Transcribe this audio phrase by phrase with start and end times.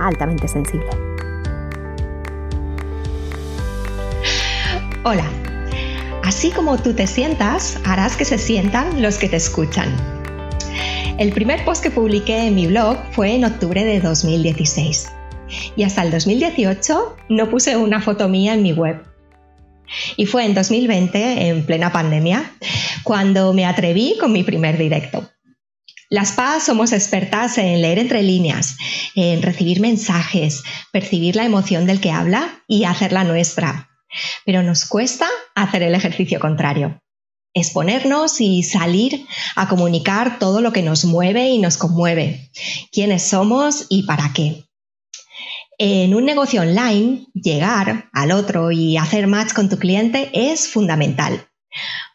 [0.00, 0.88] altamente sensible.
[5.04, 5.30] Hola,
[6.22, 9.94] así como tú te sientas, harás que se sientan los que te escuchan.
[11.18, 15.12] El primer post que publiqué en mi blog fue en octubre de 2016
[15.76, 19.04] y hasta el 2018 no puse una foto mía en mi web.
[20.16, 22.52] Y fue en 2020, en plena pandemia,
[23.02, 25.28] cuando me atreví con mi primer directo.
[26.10, 28.76] Las PAS somos expertas en leer entre líneas,
[29.14, 33.90] en recibir mensajes, percibir la emoción del que habla y hacerla nuestra.
[34.44, 37.00] Pero nos cuesta hacer el ejercicio contrario.
[37.54, 42.50] Exponernos y salir a comunicar todo lo que nos mueve y nos conmueve.
[42.92, 44.64] Quiénes somos y para qué.
[45.78, 51.48] En un negocio online, llegar al otro y hacer match con tu cliente es fundamental.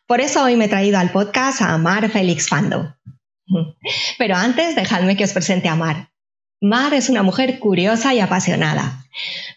[0.07, 2.95] Por eso hoy me he traído al podcast a Mar Félix Fando.
[4.17, 6.11] Pero antes, dejadme que os presente a Mar.
[6.61, 9.05] Mar es una mujer curiosa y apasionada.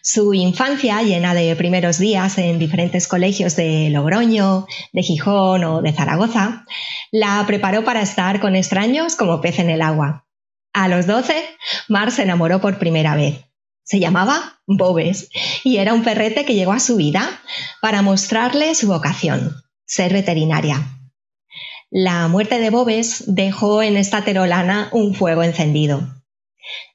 [0.01, 5.91] Su infancia, llena de primeros días en diferentes colegios de Logroño, de Gijón o de
[5.91, 6.65] Zaragoza,
[7.11, 10.25] la preparó para estar con extraños como pez en el agua.
[10.71, 11.43] A los 12,
[11.89, 13.43] Mar se enamoró por primera vez.
[13.83, 15.29] Se llamaba Bobes
[15.65, 17.41] y era un perrete que llegó a su vida
[17.81, 21.02] para mostrarle su vocación, ser veterinaria.
[21.95, 26.01] La muerte de Bobes dejó en esta terolana un fuego encendido.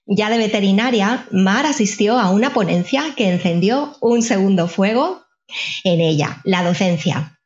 [0.06, 5.22] Ya de veterinaria, Mar asistió a una ponencia que encendió un segundo fuego
[5.84, 7.38] en ella, la docencia.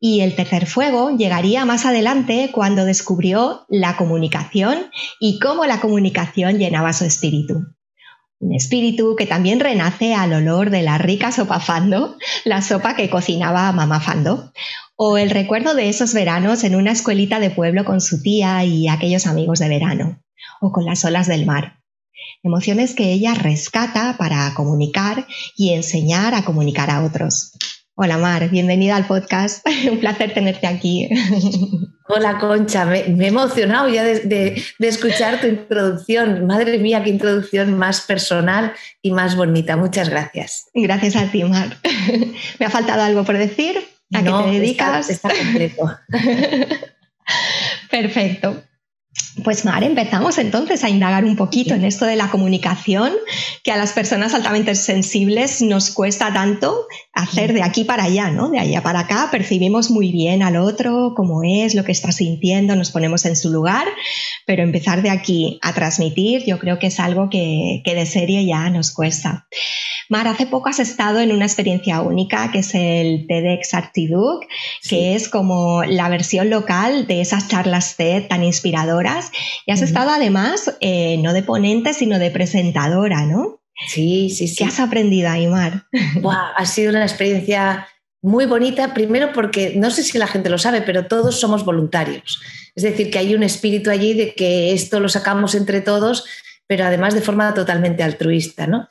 [0.00, 4.90] Y el tercer fuego llegaría más adelante cuando descubrió la comunicación
[5.20, 7.60] y cómo la comunicación llenaba su espíritu.
[8.38, 13.10] Un espíritu que también renace al olor de la rica sopa Fando, la sopa que
[13.10, 14.52] cocinaba mamá Fando,
[14.96, 18.88] o el recuerdo de esos veranos en una escuelita de pueblo con su tía y
[18.88, 20.22] aquellos amigos de verano,
[20.60, 21.80] o con las olas del mar.
[22.42, 27.52] Emociones que ella rescata para comunicar y enseñar a comunicar a otros.
[27.94, 29.66] Hola Mar, bienvenida al podcast.
[29.90, 31.08] Un placer tenerte aquí.
[32.08, 36.46] Hola Concha, me, he emocionado ya de, escuchar tu introducción.
[36.46, 39.76] Madre mía, qué introducción más personal y más bonita.
[39.76, 40.66] Muchas gracias.
[40.72, 41.78] Gracias a ti, Mar.
[42.60, 43.95] ¿Me ha faltado algo por decir?
[44.14, 45.10] ¿A qué te dedicas?
[45.10, 45.98] está completo.
[47.90, 48.62] Perfecto.
[49.44, 53.12] Pues Mar, empezamos entonces a indagar un poquito en esto de la comunicación
[53.62, 58.48] que a las personas altamente sensibles nos cuesta tanto hacer de aquí para allá, ¿no?
[58.48, 62.76] De allá para acá percibimos muy bien al otro, cómo es, lo que está sintiendo,
[62.76, 63.86] nos ponemos en su lugar,
[64.46, 68.46] pero empezar de aquí a transmitir yo creo que es algo que, que de serie
[68.46, 69.46] ya nos cuesta.
[70.08, 74.44] Mar, hace poco has estado en una experiencia única que es el TEDx Artiduc,
[74.88, 79.25] que es como la versión local de esas charlas TED tan inspiradoras.
[79.66, 83.60] Y has estado además eh, no de ponente, sino de presentadora, ¿no?
[83.88, 84.56] Sí, sí, sí.
[84.56, 85.84] ¿Qué has aprendido ahí, Mar?
[86.56, 87.86] ha sido una experiencia
[88.22, 92.40] muy bonita, primero porque no sé si la gente lo sabe, pero todos somos voluntarios.
[92.74, 96.24] Es decir, que hay un espíritu allí de que esto lo sacamos entre todos,
[96.66, 98.88] pero además de forma totalmente altruista, ¿no?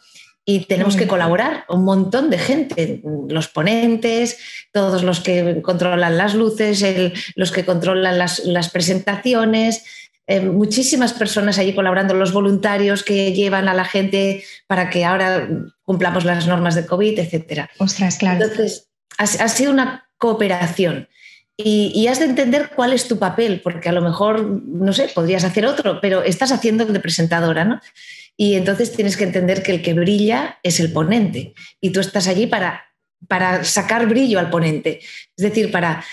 [0.48, 4.38] y tenemos que colaborar un montón de gente, los ponentes,
[4.72, 6.86] todos los que controlan las luces,
[7.36, 9.84] los que controlan las, presentaciones,
[10.28, 15.48] eh, muchísimas personas allí colaborando, los voluntarios que llevan a la gente para que ahora
[15.84, 17.68] cumplamos las normas de COVID, etc.
[17.78, 18.44] Ostras, claro.
[18.44, 21.08] Entonces, ha, sido una cooperación.
[21.58, 25.10] Y, y, has de entender cuál es tu papel, porque a lo mejor, no sé,
[25.14, 27.80] podrías hacer otro, pero estás haciendo el de presentadora, ¿no?
[28.36, 32.28] Y entonces tienes que entender que el que brilla es el ponente y tú estás
[32.28, 32.84] allí para,
[33.28, 35.00] para sacar brillo al ponente,
[35.38, 36.04] es decir, para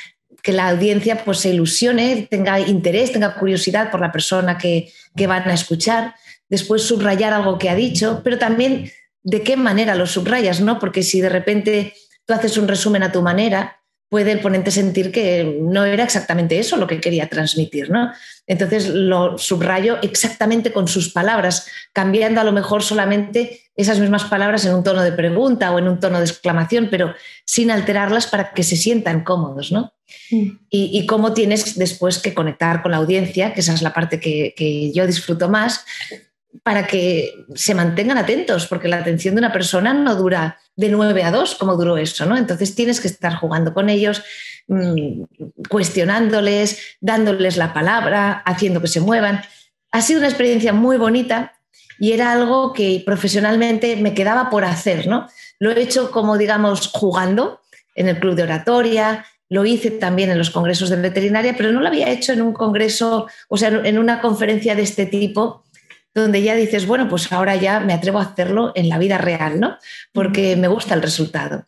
[0.42, 5.26] que la audiencia pues, se ilusione, tenga interés, tenga curiosidad por la persona que, que
[5.26, 6.14] van a escuchar,
[6.48, 8.90] después subrayar algo que ha dicho, pero también
[9.22, 10.78] de qué manera lo subrayas, ¿no?
[10.78, 11.94] Porque si de repente
[12.26, 16.58] tú haces un resumen a tu manera, puede el ponente sentir que no era exactamente
[16.58, 18.12] eso lo que quería transmitir, ¿no?
[18.46, 24.66] Entonces lo subrayo exactamente con sus palabras, cambiando a lo mejor solamente esas mismas palabras
[24.66, 27.14] en un tono de pregunta o en un tono de exclamación, pero
[27.46, 29.94] sin alterarlas para que se sientan cómodos, ¿no?
[30.30, 30.50] Mm.
[30.70, 34.92] Y, cómo tienes después que conectar con la audiencia, que esa es la parte que,
[34.94, 35.84] yo disfruto más,
[36.62, 41.22] para que se mantengan atentos, porque la atención de una persona no dura de 9
[41.22, 42.36] a 2 como duró eso, ¿no?
[42.36, 44.22] Entonces tienes que estar jugando con ellos,
[44.68, 45.22] mm,
[45.68, 49.42] cuestionándoles, dándoles la palabra, haciendo que se muevan.
[49.92, 51.52] Ha sido una experiencia muy bonita
[51.98, 55.28] y era algo que profesionalmente me quedaba por hacer, ¿no?
[55.58, 57.60] Lo he hecho como, digamos, jugando
[57.94, 61.80] en el club de oratoria, lo hice también en los congresos de veterinaria, pero no
[61.80, 65.62] lo había hecho en un congreso, o sea, en una conferencia de este tipo
[66.14, 69.60] donde ya dices, bueno, pues ahora ya me atrevo a hacerlo en la vida real,
[69.60, 69.76] ¿no?
[70.12, 71.66] Porque me gusta el resultado.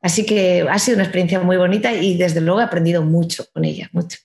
[0.00, 3.64] Así que ha sido una experiencia muy bonita y desde luego he aprendido mucho con
[3.64, 4.18] ella, mucho.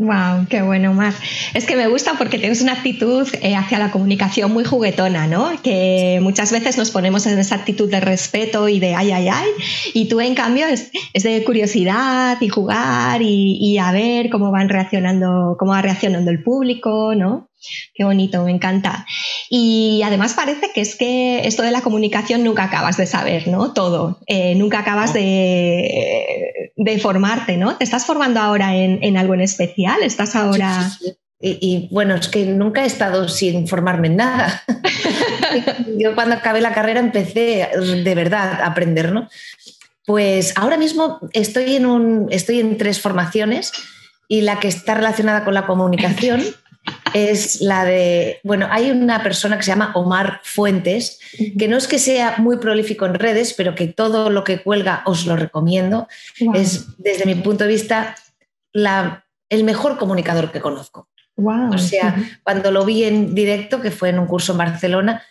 [0.00, 1.12] Wow, qué bueno, Mar.
[1.52, 5.50] Es que me gusta porque tienes una actitud eh, hacia la comunicación muy juguetona, ¿no?
[5.62, 9.48] Que muchas veces nos ponemos en esa actitud de respeto y de ay, ay, ay,
[9.92, 14.70] y tú en cambio es, de curiosidad y jugar y, y, a ver cómo van
[14.70, 17.49] reaccionando, cómo va reaccionando el público, ¿no?
[17.94, 19.06] Qué bonito, me encanta.
[19.48, 23.72] Y además parece que es que esto de la comunicación nunca acabas de saber, ¿no?
[23.72, 24.20] Todo.
[24.26, 27.76] Eh, nunca acabas de, de, formarte, ¿no?
[27.76, 30.02] ¿Te estás formando ahora en, algo en especial?
[30.02, 30.90] ¿Estás ahora...?
[31.42, 34.62] Y, bueno, es que nunca he estado sin formarme en nada.
[35.98, 37.66] Yo cuando acabé la carrera empecé
[38.04, 39.26] de verdad a aprender, ¿no?
[40.04, 43.72] Pues ahora mismo estoy en, un, estoy en tres formaciones
[44.28, 46.42] y la que está relacionada con la comunicación
[47.14, 51.18] es la de, bueno, hay una persona que se llama Omar Fuentes,
[51.58, 55.02] que no es que sea muy prolífico en redes, pero que todo lo que cuelga
[55.06, 56.08] os lo recomiendo.
[56.54, 58.14] Es, desde mi punto de vista,
[58.72, 61.08] la, el mejor comunicador que conozco.
[61.72, 65.22] O sea, cuando lo vi en directo, que fue en un curso en Barcelona,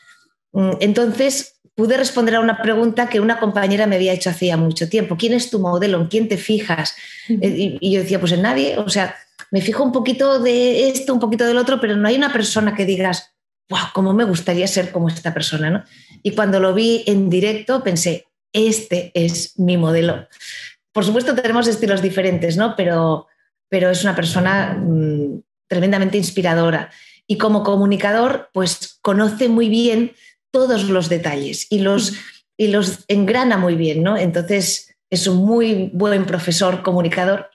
[0.52, 4.90] mm, entonces pude responder a una pregunta que una compañera me había hecho hacía mucho
[4.90, 5.16] tiempo.
[5.18, 6.02] ¿Quién es tu modelo?
[6.02, 6.96] ¿En quién te fijas?
[7.30, 8.78] Eh, y yo decía, pues en nadie.
[8.78, 9.16] O sea,
[9.52, 12.76] me fijo un poquito de esto, un poquito del otro, pero no hay una persona
[12.76, 13.34] que digas,
[13.70, 15.84] wow, cómo me gustaría ser como esta persona, ¿no?
[16.24, 20.28] Y cuando lo vi en directo pensé, este es mi modelo.
[20.92, 22.76] Por supuesto tenemos estilos diferentes, ¿no?
[22.76, 23.28] Pero,
[23.70, 26.90] pero es una persona mm, tremendamente inspiradora.
[27.28, 30.14] Y como comunicador, pues conoce muy bien
[30.52, 32.14] todos los detalles y los,
[32.58, 34.18] y los engrana muy bien, ¿no?
[34.18, 37.50] Entonces es un muy buen profesor comunicador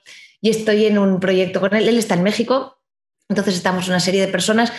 [0.44, 1.88] y estoy en un proyecto con él.
[1.88, 2.79] Él está en México,
[3.31, 4.70] entonces estamos una serie de personas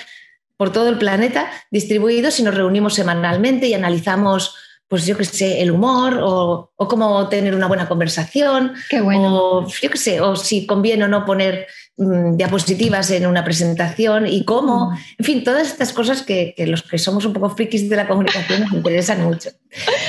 [0.57, 4.53] por todo el planeta distribuidos y nos reunimos semanalmente y analizamos,
[4.88, 8.73] pues yo qué sé, el humor o, cómo tener una buena conversación.
[8.91, 9.35] Qué bueno.
[9.35, 11.65] O yo qué sé, o si conviene o no poner
[11.97, 14.91] mm, diapositivas en una presentación y cómo.
[14.91, 14.97] Mm.
[15.18, 18.59] En fin, todas estas cosas que, los que somos un poco frikis de la comunicación
[18.61, 19.50] nos interesan mucho.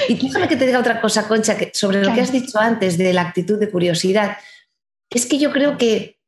[0.07, 2.99] Y déjame que te diga otra cosa, Concha, que sobre lo que has dicho antes
[2.99, 4.37] de la actitud de curiosidad
[5.11, 6.19] es que yo creo que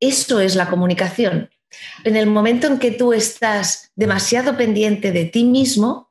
[0.00, 1.50] eso es la comunicación.
[2.04, 6.08] En el momento en que tú estás demasiado pendiente de ti mismo,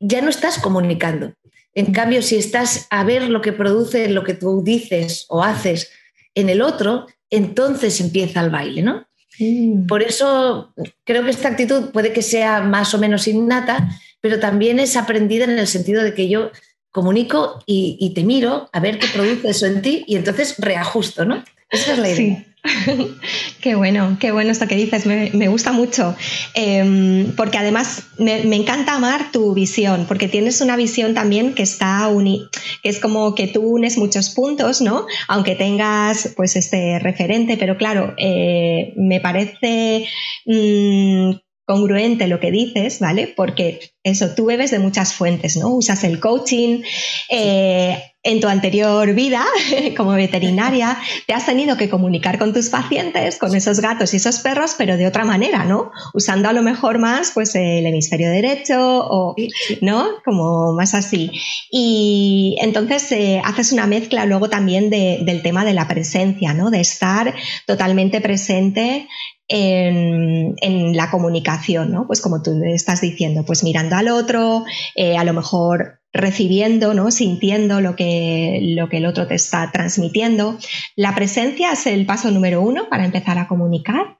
[0.00, 1.34] ya no estás comunicando.
[1.74, 5.90] En cambio, si estás a ver lo que produce lo que tú dices o haces
[6.34, 9.06] en el otro, entonces empieza el baile, ¿no?
[9.38, 9.86] Mm.
[9.86, 10.72] Por eso
[11.04, 13.90] creo que esta actitud puede que sea más o menos innata,
[14.20, 16.50] pero también es aprendida en el sentido de que yo
[16.96, 21.44] comunico y, te miro a ver qué produce eso en ti y entonces reajusto, ¿no?
[21.70, 22.44] Esa es la idea.
[23.60, 26.16] qué bueno, qué bueno esto que dices, me, gusta mucho,
[26.54, 32.08] em, porque además me, encanta amar tu visión, porque tienes una visión también que está
[32.08, 32.48] uni
[32.82, 35.06] que es como que tú unes muchos puntos, ¿no?
[35.28, 40.08] Aunque tengas pues este referente, pero claro, eh, me parece
[40.46, 41.32] mm,
[41.66, 43.32] congruente lo que dices, ¿vale?
[43.36, 45.68] Porque eso, tú bebes de muchas fuentes, ¿no?
[45.70, 46.82] Usas el coaching.
[47.28, 49.44] Eh, en tu anterior vida
[49.96, 54.40] como veterinaria te has tenido que comunicar con tus pacientes, con esos gatos y esos
[54.40, 55.92] perros, pero de otra manera, ¿no?
[56.12, 59.36] Usando a lo mejor más pues el hemisferio derecho o,
[59.80, 60.08] ¿no?
[60.24, 61.30] Como más así.
[61.70, 66.70] Y entonces eh, haces una mezcla luego también del tema de la presencia, ¿no?
[66.70, 67.32] De estar
[67.64, 69.06] totalmente presente
[69.48, 72.06] en, la comunicación, ¿no?
[72.06, 77.10] Pues como tú estás diciendo, pues mirando al otro, eh, a lo mejor recibiendo, ¿no?
[77.10, 80.58] sintiendo lo que, lo que el otro te está transmitiendo.
[80.96, 84.18] La presencia es el paso número uno para empezar a comunicar.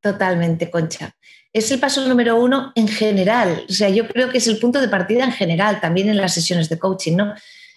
[0.00, 1.16] Totalmente, Concha.
[1.52, 3.64] Es el paso número uno en general.
[3.68, 6.34] O sea, yo creo que es el punto de partida en general, también en las
[6.34, 7.34] sesiones de coaching, ¿no?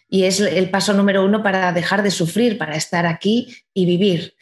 [0.09, 4.35] Y es el paso número uno para dejar de sufrir, para estar aquí y vivir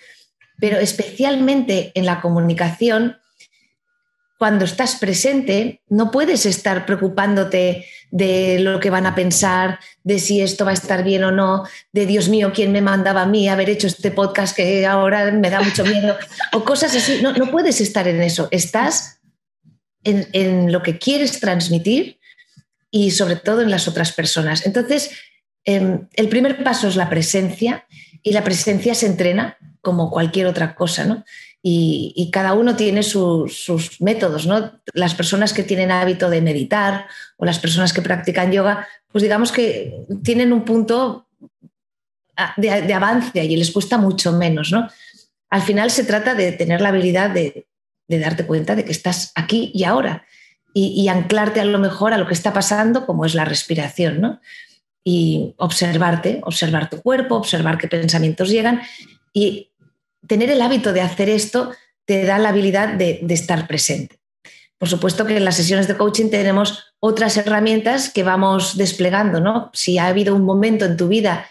[0.60, 3.18] pero especialmente en la comunicación,
[4.38, 10.42] cuando estás presente, no puedes estar preocupándote de lo que van a pensar, de si
[10.42, 13.48] esto va a estar bien o no, de Dios mío, ¿quién me mandaba a mí
[13.48, 16.18] haber hecho este podcast que ahora me da mucho miedo?
[16.52, 17.22] O cosas así.
[17.22, 18.50] No, no puedes estar en eso.
[18.52, 19.22] Estás
[20.04, 22.20] en, lo que quieres transmitir
[22.92, 24.66] y sobre todo en las otras personas.
[24.66, 25.12] Entonces,
[25.64, 27.86] em, el primer paso es la presencia
[28.22, 31.24] y la presencia se entrena como cualquier otra cosa, ¿no?
[31.68, 34.82] Y, cada uno tiene sus métodos, ¿no?
[34.94, 39.52] Las personas que tienen hábito de meditar o las personas que practican yoga, pues digamos
[39.52, 41.28] que tienen un punto
[42.58, 44.88] de, avance y les cuesta mucho menos, ¿no?
[45.50, 47.68] Al final se trata de tener la habilidad de,
[48.08, 50.26] darte cuenta de que estás aquí y ahora
[50.74, 54.22] y, y, anclarte a lo mejor a lo que está pasando, como es la respiración,
[54.22, 54.40] ¿no?
[55.04, 58.82] Y observarte, observar tu cuerpo, observar qué pensamientos llegan
[59.34, 59.72] y
[60.28, 61.72] tener el hábito de hacer esto
[62.06, 64.20] te da la habilidad de, estar presente.
[64.78, 69.72] Por supuesto que en las sesiones de coaching tenemos otras herramientas que vamos desplegando, ¿no?
[69.74, 71.48] Si ha habido un momento en tu vida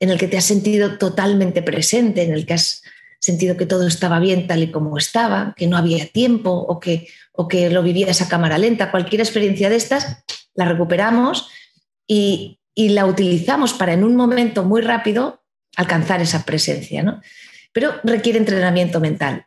[0.00, 2.82] en el que te has sentido totalmente presente, en el que has
[3.20, 7.08] sentido que todo estaba bien tal y como estaba, que no había tiempo o que,
[7.32, 11.48] o que lo vivías a cámara lenta, cualquier experiencia de estas, la recuperamos
[12.06, 15.42] y, y la utilizamos para en un momento muy rápido
[15.76, 17.02] alcanzar esa presencia.
[17.02, 17.20] ¿no?
[17.72, 19.46] Pero requiere entrenamiento mental.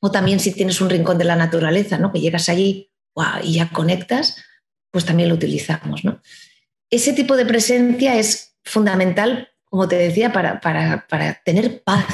[0.00, 2.12] O también si tienes un rincón de la naturaleza, ¿no?
[2.12, 2.90] que llegas allí
[3.42, 4.36] y ya conectas,
[4.90, 6.04] pues también lo utilizamos.
[6.04, 6.20] ¿no?
[6.90, 12.06] Ese tipo de presencia es fundamental, como te decía, para, para, para tener paz,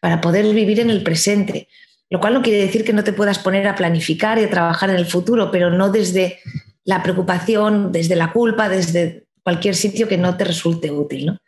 [0.00, 1.68] para poder vivir en el presente.
[2.10, 4.90] Lo cual no quiere decir que no te puedas poner a planificar y a trabajar
[4.90, 6.38] en el futuro, pero no desde
[6.84, 11.26] la preocupación, desde la culpa, desde cualquier sitio que no te resulte útil.
[11.26, 11.38] ¿no?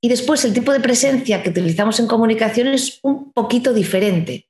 [0.00, 4.48] Y después el tipo de presencia que utilizamos en comunicación es un poquito diferente.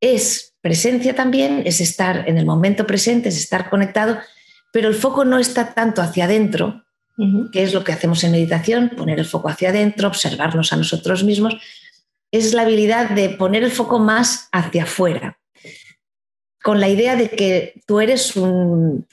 [0.00, 4.18] Es presencia también, es estar en el momento presente, es estar conectado,
[4.72, 6.84] pero el foco no está tanto hacia adentro,
[7.52, 11.22] que es lo que hacemos en meditación, poner el foco hacia adentro, observarnos a nosotros
[11.22, 11.54] mismos.
[12.32, 15.38] Es la habilidad de poner el foco más hacia afuera,
[16.62, 19.06] con la idea de que tú eres un,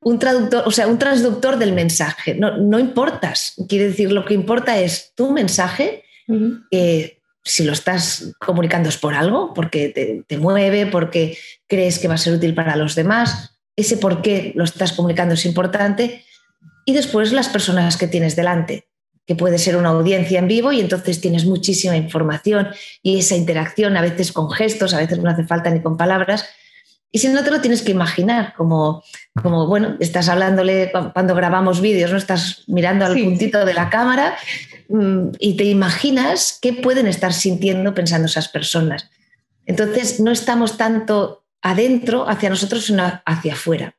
[0.00, 2.34] un traductor, o sea, un transductor del mensaje.
[2.34, 6.04] No, no importas, quiere decir, lo que importa es tu mensaje,
[7.44, 12.14] si lo estás comunicando es por algo, porque te, te, mueve, porque crees que va
[12.14, 16.24] a ser útil para los demás, ese por qué lo estás comunicando es importante,
[16.84, 18.88] y después las personas que tienes delante,
[19.26, 22.68] que puede ser una audiencia en vivo y entonces tienes muchísima información
[23.02, 26.48] y esa interacción a veces con gestos, a veces no hace falta ni con palabras,
[27.16, 29.02] y si no te lo tienes que imaginar, como,
[29.42, 32.18] como bueno, estás hablándole cuando grabamos vídeos, ¿no?
[32.18, 34.36] Estás mirando al puntito de la cámara
[34.90, 39.08] mm, y te imaginas qué pueden estar sintiendo pensando esas personas.
[39.64, 43.96] Entonces, no estamos tanto adentro hacia nosotros, sino hacia afuera.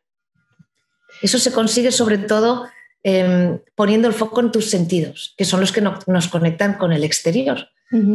[1.24, 2.67] Eso se consigue sobre todo
[3.01, 7.03] em, poniendo el foco en tus sentidos, que son los que nos conectan con el
[7.03, 7.69] exterior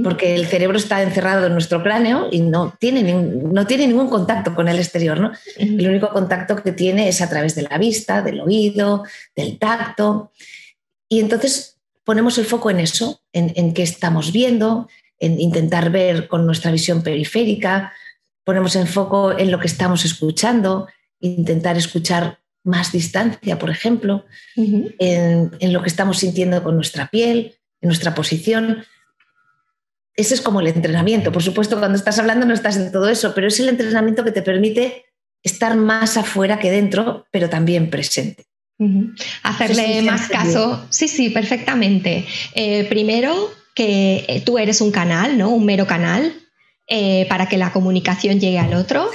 [0.05, 4.55] porque el cerebro está encerrado en nuestro cráneo y no tiene, no tiene ningún contacto
[4.55, 5.19] con el exterior.
[5.19, 5.33] ¿no?
[5.57, 10.31] El único contacto que tiene es a través de la vista, del oído, del tacto.
[11.09, 14.89] Y entonces ponemos el foco en eso, en, en qué estamos viendo,
[15.19, 17.95] en intentar ver con nuestra visión periférica,
[18.45, 20.89] ponemos el foco en lo que estamos escuchando,
[21.21, 24.27] intentar escuchar más distancia, por ejemplo,
[24.57, 28.85] en, en, lo que estamos sintiendo con nuestra piel, en nuestra posición
[30.15, 31.33] ese es como el entrenamiento.
[31.33, 34.33] Por supuesto, cuando estás hablando no estás en todo eso, pero es el entrenamiento que
[34.33, 35.05] te permite
[35.43, 38.45] estar más afuera que dentro, pero también presente.
[39.43, 40.85] Hacerle más caso.
[40.91, 42.27] Sí, sí, perfectamente.
[42.55, 45.51] Eh, primero, que eh, tú eres un canal, ¿no?
[45.51, 46.35] Un mero canal
[46.89, 49.09] eh, para que la comunicación llegue al otro.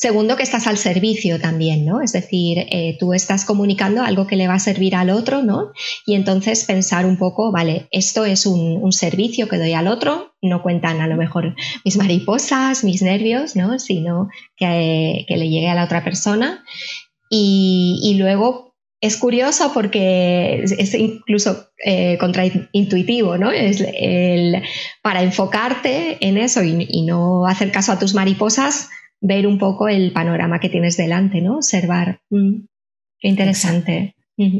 [0.00, 2.00] Segundo, que estás al servicio también, ¿no?
[2.00, 5.72] Es decir, eh, tú estás comunicando algo que le va a servir al otro, ¿no?
[6.06, 10.62] Y entonces pensar un poco, vale, esto es un, servicio que doy al otro, no
[10.62, 11.54] cuentan a lo mejor
[11.84, 13.78] mis mariposas, mis nervios, ¿no?
[13.78, 16.64] Sino que, le llegue a la otra persona.
[17.28, 23.50] Y, luego es curioso porque es, incluso eh, contraintuitivo, ¿no?
[23.50, 24.62] Es el,
[25.02, 28.88] para enfocarte en eso y no hacer caso a tus mariposas,
[29.20, 31.56] ver un poco el panorama que tienes delante, ¿no?
[31.56, 32.20] Observar.
[32.30, 32.64] Mm,
[33.18, 34.14] qué interesante.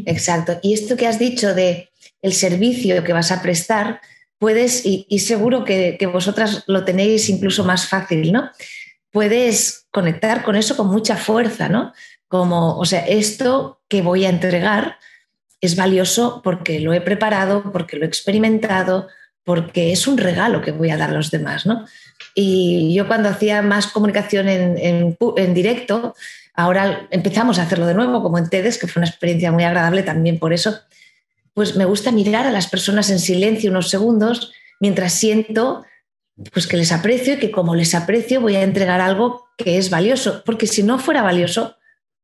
[0.07, 0.59] Exacto.
[0.63, 1.89] Y esto que has dicho de
[2.21, 4.01] el servicio que vas a prestar,
[4.39, 8.51] puedes, y, seguro que, vosotras lo tenéis incluso más fácil, ¿no?
[9.11, 11.93] Puedes conectar con eso con mucha fuerza, ¿no?
[12.29, 14.97] Como, o sea, esto que voy a entregar
[15.61, 19.09] es valioso porque lo he preparado, porque lo he experimentado,
[19.45, 21.87] porque es un regalo que voy a dar a los demás, ¿no?
[22.35, 25.17] Y yo cuando hacía más comunicación en,
[25.55, 26.15] directo,
[26.55, 30.03] ahora empezamos a hacerlo de nuevo, como en TEDx, que fue una experiencia muy agradable
[30.03, 30.79] también por eso,
[31.55, 35.85] pues me gusta mirar a las personas en silencio unos segundos mientras siento
[36.53, 39.91] pues que les aprecio y que como les aprecio voy a entregar algo que es
[39.91, 41.77] valioso, porque si no fuera valioso,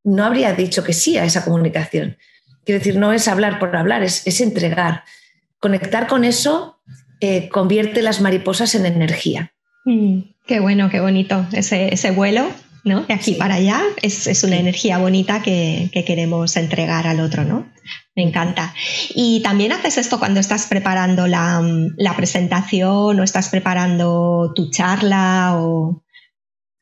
[0.05, 2.17] no habría dicho que sí a esa comunicación.
[2.65, 5.05] Quiero decir, no es hablar por hablar, es, entregar.
[5.59, 6.76] Conectar con eso
[7.21, 9.53] eh, convierte las mariposas en energía.
[9.85, 12.49] Mm, qué bueno, qué bonito ese, ese vuelo
[12.87, 13.03] ¿no?
[13.03, 17.69] De aquí para allá es, una energía bonita que, queremos entregar al otro, ¿no?
[18.15, 18.73] Me encanta.
[19.13, 26.05] Y también haces esto cuando estás preparando la, presentación o estás preparando tu charla o...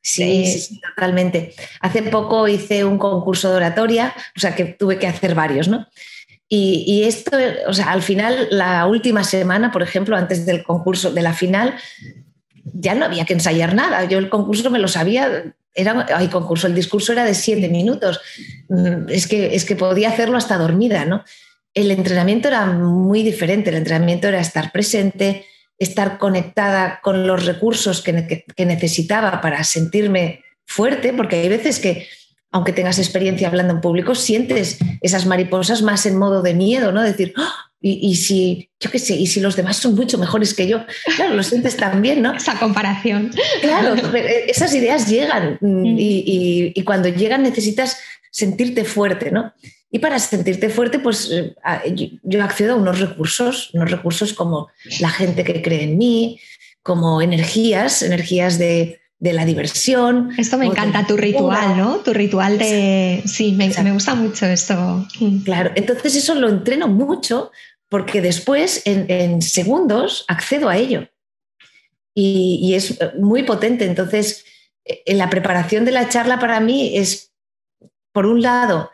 [0.03, 1.55] Sí, sí, totalmente.
[1.81, 5.87] Hace poco hice un concurso de oratoria, o sea que tuve que hacer varios, ¿no?
[6.49, 7.37] Y, esto,
[7.67, 11.75] o sea, al final, la última semana, por ejemplo, antes del concurso, de la final,
[12.65, 14.05] ya no había que ensayar nada.
[14.05, 18.21] Yo el concurso me lo sabía era, concurso, el discurso era de siete minutos.
[18.69, 21.25] Mm, es que, es que podía hacerlo hasta dormida, ¿no?
[21.75, 23.71] El entrenamiento era muy diferente.
[23.71, 25.47] El entrenamiento era estar presente,
[25.79, 32.07] estar conectada con los recursos que, que necesitaba para sentirme fuerte, porque hay veces que,
[32.55, 37.03] aunque tengas experiencia hablando en público, sientes esas mariposas más en modo de miedo, ¿no?
[37.03, 37.53] Decir, ¡Ah!
[37.81, 41.35] y, si, yo qué sé, y si los demás son mucho mejores que yo, claro,
[41.35, 42.33] lo sientes también, ¿no?
[42.33, 43.33] Esa comparación.
[43.61, 43.97] Claro,
[44.47, 45.97] esas ideas llegan mm.
[45.99, 47.99] y, cuando llegan necesitas
[48.31, 49.53] sentirte fuerte, ¿no?
[49.91, 51.57] Y para sentirte fuerte, pues eh,
[52.23, 54.69] yo accedo a unos recursos, unos recursos como
[55.01, 56.39] la gente que cree en mí,
[56.85, 60.31] como energías, energías de, de la diversión.
[60.37, 61.97] Esto me encanta, tu ritual, ¿no?
[61.99, 63.23] Tu ritual de...
[63.27, 65.07] Sí, me, me, gusta mucho esto.
[65.21, 65.39] Mm.
[65.39, 67.51] Claro, entonces eso lo entreno mucho
[67.89, 71.09] porque después en, segundos accedo a ello.
[72.13, 73.85] Y, es muy potente.
[73.85, 74.45] Entonces,
[74.85, 77.33] en la preparación de la charla para mí es,
[78.13, 78.91] por un lado,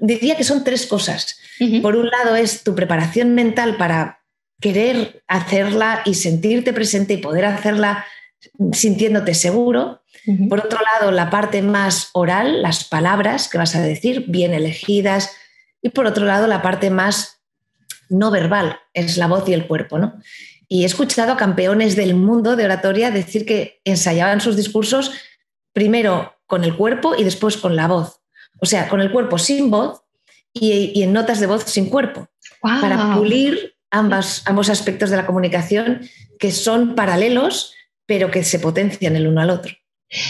[0.00, 1.38] diría que son tres cosas.
[1.82, 4.24] Por un lado es tu preparación mental para
[4.60, 8.06] querer hacerla y sentirte presente y poder hacerla
[8.72, 10.02] sintiéndote seguro.
[10.48, 15.30] Por otro lado, la parte más oral, las palabras que vas a decir, bien elegidas.
[15.80, 17.40] Y por otro lado, la parte más
[18.08, 19.98] no verbal, es la voz y el cuerpo.
[19.98, 20.14] ¿no?
[20.68, 25.12] Y he escuchado a campeones del mundo de oratoria decir que ensayaban sus discursos
[25.72, 28.20] primero con el cuerpo y después con la voz.
[28.60, 30.02] O sea, con el cuerpo sin voz
[30.52, 32.28] y, en notas de voz sin cuerpo.
[32.60, 36.02] Para pulir ambas, ambos aspectos de la comunicación
[36.38, 37.74] que son paralelos
[38.08, 39.76] pero que se potencian el uno al otro.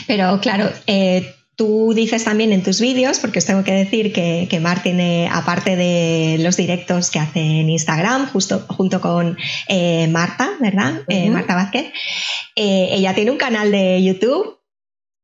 [0.09, 4.49] Pero claro, eh, tú dices también en tus vídeos, porque os tengo que decir que,
[4.51, 9.39] que Mar tiene, aparte de los directos que hace en Instagram, justo junto con
[9.69, 11.03] eh, Marta, ¿verdad?
[11.07, 11.93] Eh, Marta Vázquez,
[12.57, 14.59] ella tiene un canal de YouTube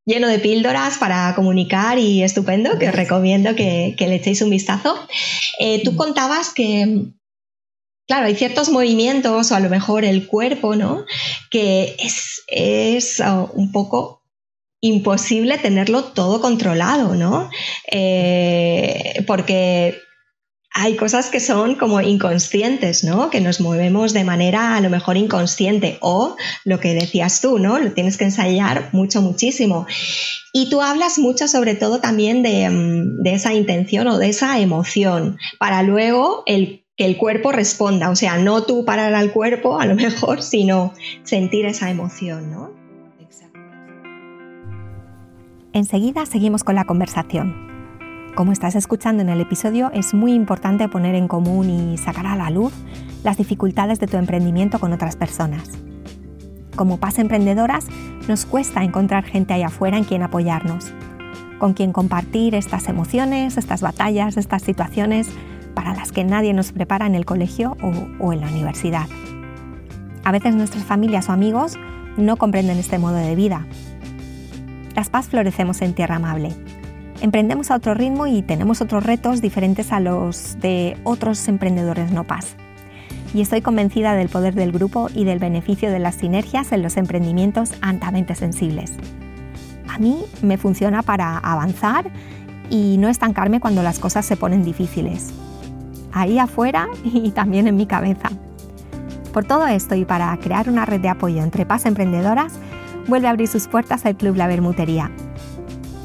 [0.07, 4.51] lleno de píldoras para comunicar y estupendo, que os recomiendo que, que le echéis un
[4.51, 4.95] vistazo.
[5.83, 7.09] tú contabas que
[8.07, 11.05] Claro, hay ciertos movimientos o a lo mejor el cuerpo, ¿no?
[11.51, 14.23] Que es, oh, un poco
[14.81, 17.49] imposible tenerlo todo controlado, ¿no?
[17.91, 19.99] Eh, porque
[20.77, 23.31] hay cosas que son como inconscientes, ¿no?
[23.31, 27.79] Que nos movemos de manera a lo mejor inconsciente o lo que decías tú, ¿no?
[27.79, 29.87] Lo tienes que ensayar mucho, muchísimo.
[30.53, 34.59] Y tú hablas mucho sobre todo también de, mm, de esa intención o de esa
[34.59, 39.87] emoción para luego el el cuerpo responda, o sea, no tú parar al cuerpo a
[39.87, 40.93] lo mejor, sino
[41.25, 42.71] sentir esa emoción, ¿no?
[45.73, 47.73] Enseguida seguimos con la conversación.
[48.37, 52.37] Como estás escuchando en el episodio, es muy importante poner en común y sacar a
[52.37, 52.73] la luz
[53.25, 55.71] las dificultades de tu emprendimiento con otras personas.
[56.77, 57.87] Como paz emprendedoras,
[58.29, 60.93] nos cuesta encontrar gente allá afuera en quien apoyarnos,
[61.59, 65.29] con quien compartir estas emociones, estas batallas, estas situaciones
[65.75, 67.77] para las que nadie nos prepara en el colegio
[68.21, 69.07] o, en la universidad.
[70.25, 71.77] A veces nuestras familias o amigos
[72.17, 73.67] no comprenden este modo de vida.
[74.95, 76.51] Las paz florecemos en tierra amable.
[77.21, 82.25] Emprendemos a otro ritmo y tenemos otros retos diferentes a los de otros emprendedores no
[82.25, 82.57] paz.
[83.35, 86.97] Y estoy convencida del poder del grupo y del beneficio de las sinergias en los
[86.97, 88.93] emprendimientos altamente sensibles.
[89.89, 92.11] A mí me funciona para avanzar
[92.71, 95.33] y no estancarme cuando las cosas se ponen difíciles
[96.15, 98.31] ahí afuera y también en mi cabeza.
[99.33, 102.55] Por todo esto y para crear una red de apoyo entre paz emprendedoras,
[103.09, 105.11] vuelve a abrir sus puertas el Club La Bermutería,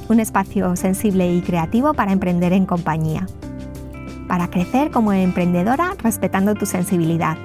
[0.10, 3.28] un espacio sensible y creativo para emprender en compañía,
[4.28, 7.38] para crecer como emprendedora respetando tu sensibilidad,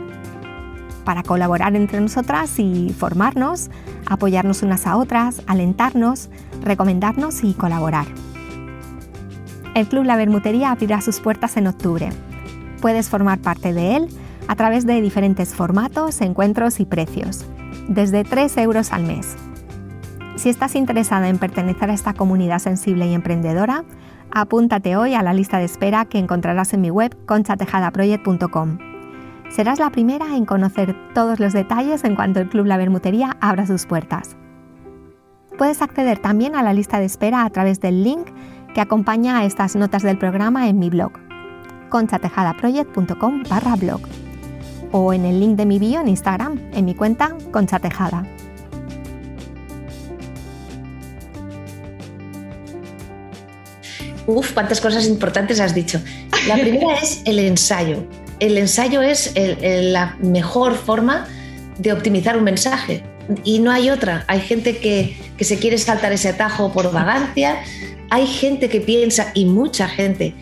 [1.04, 3.70] para colaborar entre nosotras y formarnos,
[4.06, 6.30] apoyarnos unas a otras, alentarnos,
[6.62, 8.06] recomendarnos y colaborar.
[9.74, 12.08] El Club La Bermutería abrirá sus puertas en octubre
[12.84, 14.08] puedes formar parte de él
[14.46, 17.46] a través de diferentes formatos, encuentros y precios.
[17.88, 19.36] desde 3 euros al mes.
[20.36, 23.84] Si estás interesada en pertenecer a esta comunidad sensible y emprendedora,
[24.30, 28.78] apúntate hoy a la lista de espera que encontrarás en mi web conchatejadaproject.com.
[29.48, 33.66] Serás la primera en conocer todos los detalles en cuanto el Club La Bermutería abra
[33.66, 34.36] sus puertas.
[35.56, 38.28] Puedes acceder también a la lista de espera a través del link
[38.74, 41.23] que acompaña a estas notas del programa en mi blog,
[41.88, 44.00] conchatejadaproject.com barra blog
[44.92, 48.24] o en el link de mi bio en Instagram, en mi cuenta Conchatejada.
[54.26, 56.00] Uf, cuántas cosas importantes has dicho.
[56.46, 58.06] La primera es el ensayo.
[58.40, 61.26] El ensayo es la mejor forma
[61.78, 63.02] de optimizar un mensaje.
[63.42, 64.24] Y no hay otra.
[64.28, 67.62] Hay gente que, que se quiere saltar ese atajo por vagancia.
[68.10, 70.34] Hay gente que piensa, y mucha gente,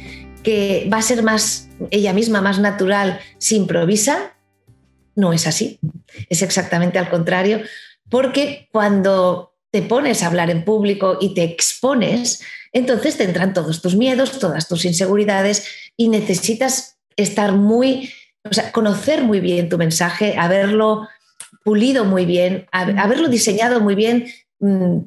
[0.42, 4.35] que va a ser más ella misma, más natural si improvisa.
[5.14, 5.78] No es así.
[6.28, 7.62] Es exactamente al contrario.
[8.09, 13.96] Porque cuando te pones a hablar en público y te expones, entonces tendrán todos tus
[13.96, 18.12] miedos, todas tus inseguridades y necesitas estar muy,
[18.48, 21.09] o sea, conocer muy bien tu mensaje, haberlo
[21.64, 24.26] pulido muy bien, haberlo diseñado muy bien,
[24.61, 24.98] mm,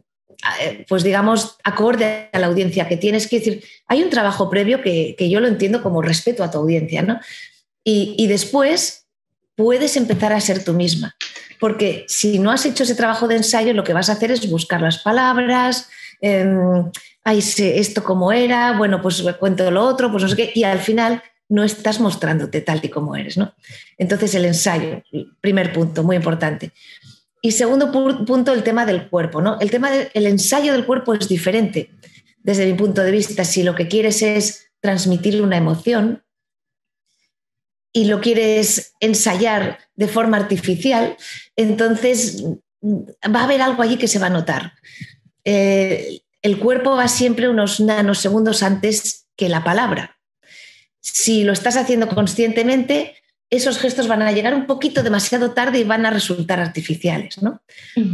[0.88, 3.28] pues digamos, acorde a la audiencia que tienes.
[3.28, 7.02] que decir, hay un trabajo previo que, yo lo entiendo como respeto a tu audiencia,
[7.02, 7.20] ¿no?
[7.84, 9.06] Y, y después
[9.56, 11.16] puedes empezar a ser tú misma.
[11.60, 14.50] Porque si no has hecho ese trabajo de ensayo, lo que vas a hacer es
[14.50, 15.90] buscar las palabras,
[16.22, 16.46] eh,
[17.24, 20.80] ay, esto como era, bueno, pues cuento lo otro, pues no sé qué, y al
[20.80, 23.54] final no estás mostrándote tal y como eres, ¿no?
[23.98, 25.04] Entonces el ensayo,
[25.42, 26.72] primer punto, muy importante.
[27.46, 29.60] Y segundo punto, el tema del cuerpo, ¿no?
[29.60, 31.92] El tema del ensayo del cuerpo es diferente.
[32.40, 36.24] Desde mi punto de vista, si lo que quieres es transmitir una emoción
[37.94, 41.18] y lo quieres ensayar de forma artificial,
[41.56, 42.44] entonces
[42.84, 44.74] va a haber algo allí que se va a notar.
[45.44, 50.18] Eh, el cuerpo va siempre unos nanosegundos antes que la palabra.
[51.00, 53.14] Si lo estás haciendo conscientemente,
[53.56, 57.42] esos gestos van a llegar un poquito demasiado tarde y van a resultar artificiales.
[57.42, 57.62] ¿no?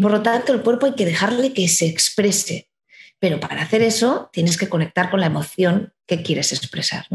[0.02, 2.70] Por lo tanto, el cuerpo hay que dejarle que se exprese.
[3.20, 7.06] Pero para hacer eso tienes que conectar con la emoción que quieres expresar.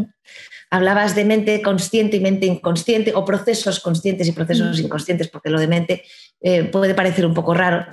[0.71, 5.59] Hablabas de mente consciente y mente inconsciente, o procesos conscientes y procesos inconscientes, porque lo
[5.59, 6.05] de mente
[6.41, 7.87] eh, puede parecer un poco raro.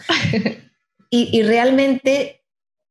[1.09, 2.43] y, y realmente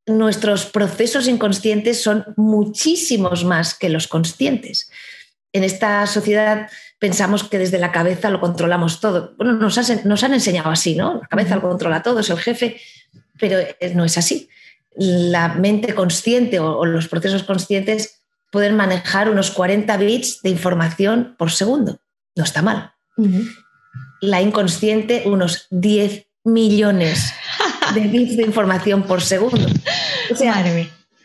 [0.07, 4.91] nuestros procesos inconscientes son muchísimos más que los conscientes.
[5.53, 6.69] En esta sociedad
[7.03, 9.35] pensamos que desde la cabeza lo controlamos todo.
[9.37, 11.19] Bueno, nos, han enseñado así, ¿no?
[11.21, 12.81] La cabeza lo controla todo, es el jefe,
[13.41, 14.49] pero eh, no es así.
[14.95, 21.51] La mente consciente o, los procesos conscientes pueden manejar unos 40 bits de información por
[21.51, 21.99] segundo.
[22.37, 22.93] No está mal.
[24.21, 27.33] La inconsciente, unos 10 millones
[27.97, 29.67] de bits de información por segundo.
[30.31, 30.65] O sea,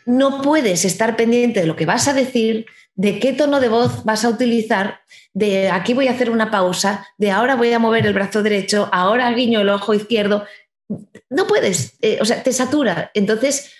[0.06, 2.66] no puedes estar pendiente de lo que vas a decir,
[2.98, 7.06] de qué tono de voz vas a utilizar, de aquí voy a hacer una pausa,
[7.16, 10.44] de ahora voy a mover el brazo derecho, ahora guiño el ojo izquierdo.
[11.30, 13.12] No puedes, eh, o sea, te satura.
[13.14, 13.70] Entonces,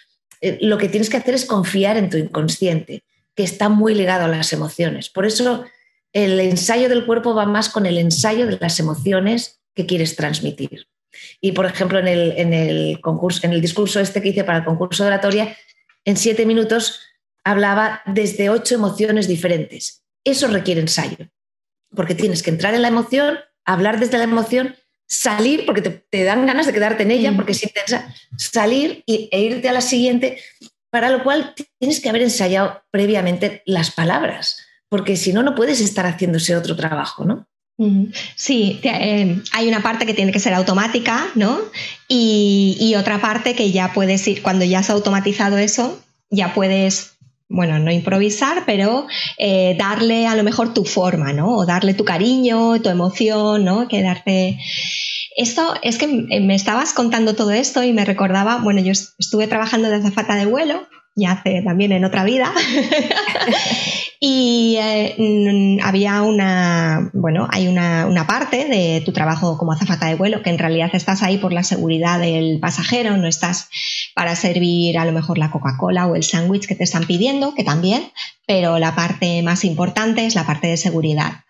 [0.40, 3.02] eh, lo que tienes que hacer es confiar en tu inconsciente,
[3.34, 5.08] que está muy ligado a las emociones.
[5.08, 5.64] Por eso
[6.12, 10.86] el ensayo del cuerpo va más con el ensayo de las emociones que quieres transmitir.
[11.40, 12.06] Y, por ejemplo, en
[12.54, 15.56] el, concurso, en el discurso este que hice para el concurso de oratoria,
[16.04, 17.00] en siete minutos
[17.44, 20.04] hablaba desde ocho emociones diferentes.
[20.24, 21.30] Eso requiere ensayo,
[21.94, 26.46] porque tienes que entrar en la emoción, hablar desde la emoción, salir, porque te, dan
[26.46, 30.38] ganas de quedarte en ella, porque es intensa, salir e irte a la siguiente,
[30.90, 35.80] para lo cual tienes que haber ensayado previamente las palabras, porque si no, no puedes
[35.80, 37.46] estar haciendo ese otro trabajo, ¿no?
[38.34, 41.60] Sí, eh, hay una parte que tiene que ser automática, ¿no?
[42.08, 47.17] Y, otra parte que ya puedes ir, cuando ya has automatizado eso, ya puedes,
[47.48, 49.06] bueno, no improvisar, pero
[49.38, 51.56] eh, darle a lo mejor tu forma, ¿no?
[51.56, 53.88] O darle tu cariño, tu emoción, ¿no?
[53.88, 54.58] Quedarte...
[55.36, 59.88] Esto es que me estabas contando todo esto y me recordaba, bueno, yo estuve trabajando
[59.88, 62.52] de azafata de vuelo, ya hace también en otra vida.
[64.20, 70.42] Y eh, había una, bueno, hay una, parte de tu trabajo como azafata de vuelo
[70.42, 73.68] que en realidad estás ahí por la seguridad del pasajero, no estás
[74.14, 77.62] para servir a lo mejor la Coca-Cola o el sándwich que te están pidiendo, que
[77.62, 78.10] también,
[78.44, 81.44] pero la parte más importante es la parte de seguridad.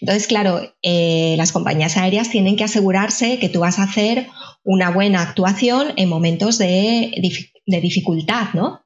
[0.00, 4.28] Entonces, claro, eh, las compañías aéreas tienen que asegurarse que tú vas a hacer
[4.64, 7.12] una buena actuación en momentos de,
[7.66, 8.83] de dificultad, ¿no?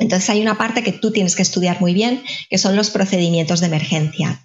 [0.00, 3.60] Entonces hay una parte que tú tienes que estudiar muy bien, que son los procedimientos
[3.60, 4.44] de emergencia.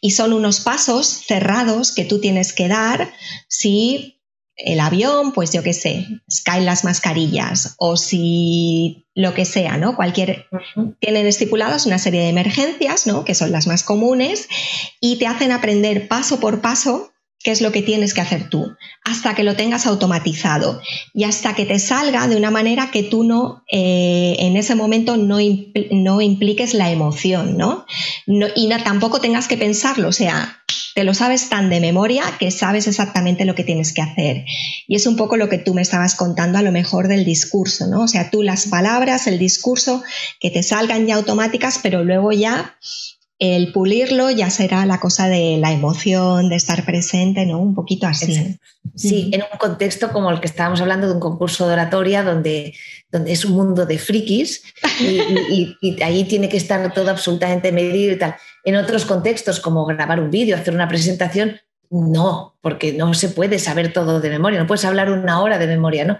[0.00, 3.12] Y son unos pasos cerrados que tú tienes que dar
[3.48, 4.20] si
[4.64, 6.06] el avión, pues yo qué sé,
[6.44, 9.96] caen las mascarillas o si lo que sea, ¿no?
[9.96, 10.46] Cualquier,
[11.00, 13.24] tienen estipuladas una serie de emergencias, ¿no?
[13.24, 14.48] Que son las más comunes
[15.00, 17.09] y te hacen aprender paso por paso
[17.42, 20.80] qué es lo que tienes que hacer tú, hasta que lo tengas automatizado
[21.14, 25.16] y hasta que te salga de una manera que tú no, eh, en ese momento
[25.16, 25.38] no,
[25.90, 27.86] no, impliques la emoción, ¿no?
[28.26, 30.60] y tampoco tengas que pensarlo, o sea,
[30.94, 34.44] te lo sabes tan de memoria que sabes exactamente lo que tienes que hacer.
[34.86, 37.86] Y es un poco lo que tú me estabas contando a lo mejor del discurso,
[37.86, 38.02] ¿no?
[38.02, 40.02] O sea, tú las palabras, el discurso,
[40.40, 42.76] que te salgan ya automáticas, pero luego ya
[43.40, 47.58] el pulirlo ya será la cosa de la emoción, de estar presente, ¿no?
[47.58, 48.58] Un poquito así.
[48.94, 52.74] Sí, en un contexto como el que estábamos hablando de un concurso de oratoria donde,
[53.10, 54.62] donde es un mundo de frikis
[55.00, 58.36] y, y, ahí tiene que estar todo absolutamente medido y tal.
[58.62, 63.58] En otros contextos como grabar un vídeo, hacer una presentación, no, porque no se puede
[63.58, 66.18] saber todo de memoria, no puedes hablar una hora de memoria, ¿no?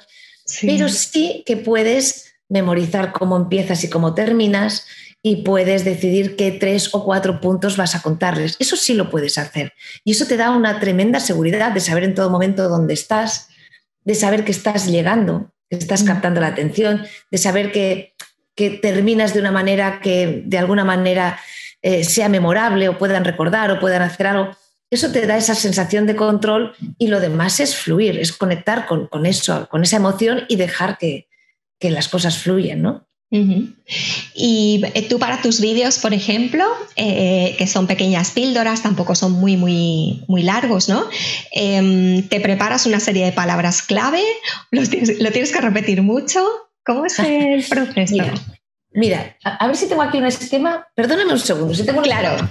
[0.63, 4.87] Pero sí que puedes memorizar cómo empiezas y cómo terminas
[5.23, 8.57] y puedes decidir qué tres o cuatro puntos vas a contarles.
[8.59, 9.75] Eso sí lo puedes hacer.
[10.05, 13.49] Y eso te da una tremenda seguridad de saber en todo momento dónde estás,
[14.05, 16.07] de saber que estás llegando, que estás mm.
[16.07, 18.15] captando la atención, de saber que,
[18.55, 21.39] que terminas de una manera que de alguna manera
[21.83, 24.57] eh, sea memorable o puedan recordar o puedan hacer algo.
[24.91, 29.07] Eso te da esa sensación de control y lo demás es fluir, es conectar con,
[29.07, 31.29] con eso, con esa emoción y dejar que,
[31.79, 33.10] que las cosas fluyan, ¿no?
[33.31, 36.65] Y eh, tú para tus vídeos, por ejemplo,
[36.97, 41.05] eh, que son pequeñas píldoras, tampoco son muy, muy, muy largos, ¿no?
[41.53, 44.23] Em, ¿Te preparas una serie de palabras clave?
[44.71, 46.45] ¿Lo tienes, que repetir mucho?
[46.85, 48.17] ¿Cómo es el proceso?
[48.93, 50.89] Mira, a, ver si tengo aquí un esquema.
[50.97, 52.37] Perdóname un segundo, si tengo Claro.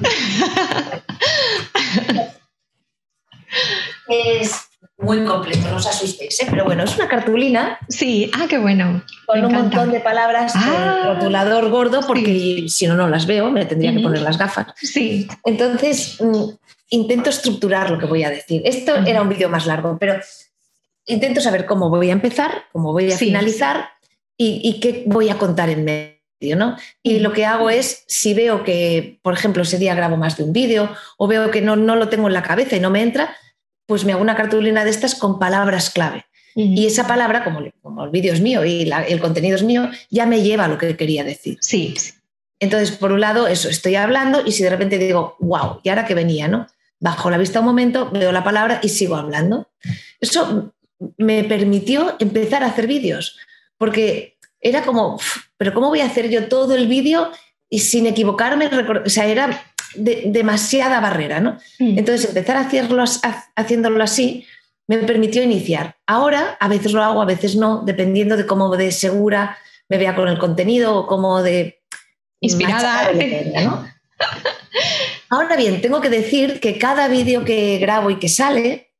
[4.07, 4.68] es
[4.99, 6.47] muy completo, no os asustéis, ¿eh?
[6.49, 7.79] pero bueno, es una cartulina.
[7.87, 9.01] Sí, ah, qué bueno.
[9.25, 13.65] Con un montón de palabras, ah, rotulador gordo, porque si no, no las veo, me
[13.65, 14.67] tendría que poner las gafas.
[14.75, 15.27] Sí.
[15.45, 16.49] Entonces, mm,
[16.89, 18.61] intento estructurar lo que voy a decir.
[18.65, 20.19] Esto era un vídeo más largo, pero
[21.05, 23.89] intento saber cómo voy a empezar, cómo voy a finalizar
[24.37, 26.55] y, qué voy a contar en medio.
[26.55, 26.77] ¿no?
[27.03, 30.43] Y lo que hago es, si veo que, por ejemplo, ese día grabo más de
[30.43, 33.01] un vídeo o veo que no, no lo tengo en la cabeza y no me
[33.01, 33.35] entra,
[33.89, 36.27] pues me hago una cartulina de estas con palabras clave.
[36.53, 40.27] Y esa palabra, como, como, el vídeo es mío y el contenido es mío, ya
[40.27, 41.57] me lleva a lo que quería decir.
[41.59, 41.95] Sí.
[42.59, 46.05] Entonces, por un lado, eso, estoy hablando y si de repente digo, wow, ¿y ahora
[46.05, 46.47] que venía?
[46.47, 46.67] ¿no?
[46.99, 49.71] Bajo la vista un momento, veo la palabra y sigo hablando.
[50.19, 50.71] Eso
[51.17, 53.39] me permitió empezar a hacer vídeos,
[53.79, 55.19] porque era como,
[55.57, 57.31] pero ¿cómo voy a hacer yo todo el vídeo
[57.69, 58.69] y sin equivocarme?
[59.05, 59.63] O sea, era
[59.95, 61.57] demasiada barrera, ¿no?
[61.79, 61.99] Mm.
[61.99, 63.03] Entonces, empezar a hacerlo,
[63.55, 64.45] haciéndolo así
[64.89, 65.97] me permitió iniciar.
[66.07, 69.55] Ahora, a veces lo hago, a veces no, dependiendo de cómo de segura
[69.87, 71.83] me vea con el contenido o cómo de...
[72.39, 73.11] Inspirada.
[75.29, 78.95] Ahora bien, tengo que decir que cada vídeo que grabo y que sale,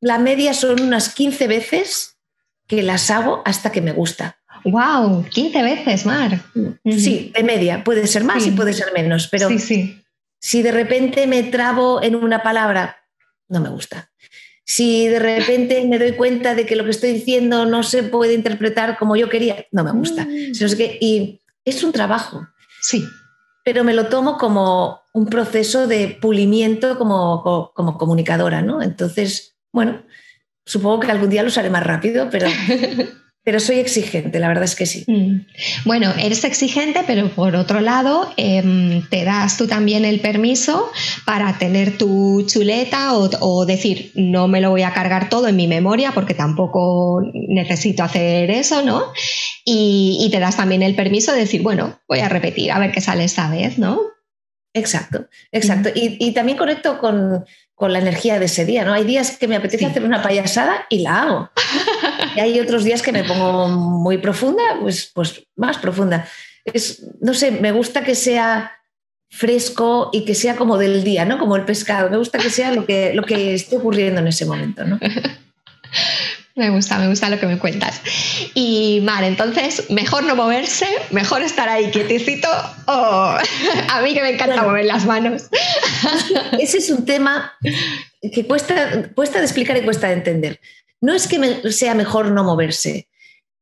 [0.00, 2.18] la media son unas 15 veces
[2.66, 4.38] que las hago hasta que me gusta.
[4.64, 5.24] ¡Wow!
[5.28, 6.40] 15 veces, Mar.
[6.84, 7.84] Sí, de media.
[7.84, 9.48] Puede ser más y puede ser menos, pero
[10.40, 12.98] si de repente me trabo en una palabra,
[13.48, 14.10] no me gusta.
[14.66, 18.32] Si de repente me doy cuenta de que lo que estoy diciendo no se puede
[18.32, 20.24] interpretar como yo quería, no me gusta.
[20.24, 20.52] Mm.
[21.00, 22.46] y es un trabajo.
[22.80, 23.04] Sí.
[23.64, 28.82] Pero me lo tomo como un proceso de pulimiento como, como comunicadora, ¿no?
[28.82, 30.02] Entonces, bueno,
[30.64, 32.48] supongo que algún día lo haré más rápido, pero
[33.44, 35.04] Pero soy exigente, la verdad es que sí.
[35.06, 35.46] Mm.
[35.84, 40.90] Bueno, eres exigente, pero por otro lado, em, te das tú también el permiso
[41.26, 45.68] para tener tu chuleta o, decir, no me lo voy a cargar todo en mi
[45.68, 49.02] memoria porque tampoco necesito hacer eso, ¿no?
[49.64, 52.92] Y, y te das también el permiso de decir, bueno, voy a repetir, a ver
[52.92, 54.00] qué sale esta vez, ¿no?
[54.76, 55.88] Exacto, exacto.
[55.94, 57.44] Y, también conecto con,
[57.78, 58.92] la energía de ese día, ¿no?
[58.92, 61.50] Hay días que me apetece hacer una payasada y la hago.
[62.36, 66.26] y hay otros días que me pongo muy profunda, pues, pues más profunda.
[66.64, 68.72] Es, no sé, me gusta que sea
[69.30, 71.38] fresco y que sea como del día, ¿no?
[71.38, 72.10] Como el pescado.
[72.10, 74.98] Me gusta que sea lo que, lo que esté ocurriendo en ese momento, ¿no?
[76.56, 78.00] Me gusta, me gusta lo que me cuentas.
[78.54, 82.48] Y vale, entonces, mejor no moverse, mejor estar ahí quietecito
[82.86, 82.92] o
[83.88, 85.48] a mí que me encanta mover las manos.
[86.60, 87.52] Ese es un tema
[88.32, 90.60] que cuesta, cuesta de explicar y cuesta de entender.
[91.04, 93.08] No es que sea mejor no moverse,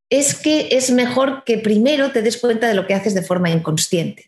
[0.09, 3.49] es que es mejor que primero te des cuenta de lo que haces de forma
[3.49, 4.25] inconsciente.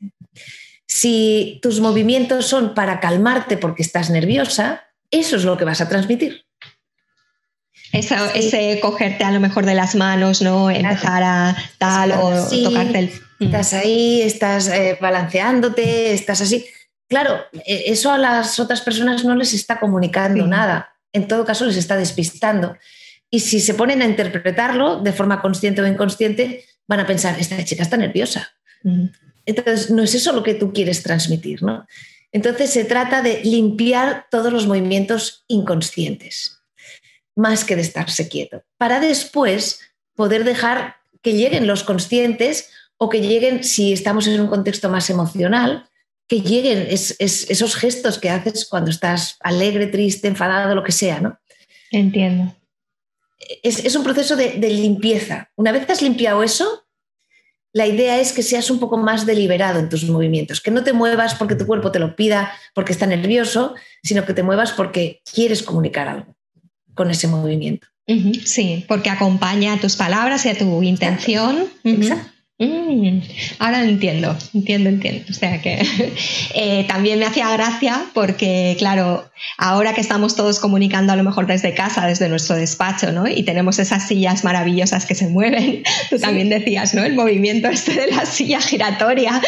[0.85, 5.87] Si tus movimientos son para calmarte porque estás nerviosa, eso es lo que vas a
[5.87, 6.43] transmitir.
[7.93, 10.69] Ese cogerte a lo mejor de las manos, ¿no?
[10.69, 13.11] Empezar a tal o tocarte el...
[13.39, 13.45] Mm.
[13.45, 16.65] Estás ahí, estás eh, balanceándote, estás así.
[17.07, 20.93] Claro, e, eso a las otras personas no les está comunicando nada.
[21.13, 22.75] En todo caso, les está despistando.
[23.35, 27.61] Y si se ponen a interpretarlo de forma consciente o inconsciente, van a pensar, esta
[27.65, 28.55] chica está nerviosa.
[29.45, 31.85] Entonces, no es eso lo que tú quieres transmitir, ¿no?
[32.31, 36.61] Entonces, se trata de limpiar todos los movimientos inconscientes,
[37.35, 39.81] más que de estarse quieto, para después
[40.15, 45.09] poder dejar que lleguen los conscientes o que lleguen, si estamos en un contexto más
[45.09, 45.89] emocional,
[46.29, 51.37] que lleguen esos gestos que haces cuando estás alegre, triste, enfadado, lo que sea, ¿no?
[51.91, 52.55] Entiendo.
[53.63, 55.49] Es, un proceso de, limpieza.
[55.55, 56.85] Una vez que has limpiado eso,
[57.73, 60.93] la idea es que seas un poco más deliberado en tus movimientos, que no te
[60.93, 65.21] muevas porque tu cuerpo te lo pida, porque está nervioso, sino que te muevas porque
[65.31, 66.35] quieres comunicar algo
[66.93, 67.87] con ese movimiento.
[68.45, 71.67] Sí, porque acompaña a tus palabras y a tu intención.
[71.83, 72.34] Exacto.
[72.57, 73.19] Mm,
[73.59, 75.25] ahora entiendo, entiendo, entiendo.
[75.29, 75.85] O sea que
[76.55, 81.47] eh, también me hacía gracia porque, claro, ahora que estamos todos comunicando a lo mejor
[81.47, 83.27] desde casa, desde nuestro despacho, ¿no?
[83.27, 87.03] Y tenemos esas sillas maravillosas que se mueven, tú también decías, ¿no?
[87.03, 89.41] El movimiento este de la silla giratoria.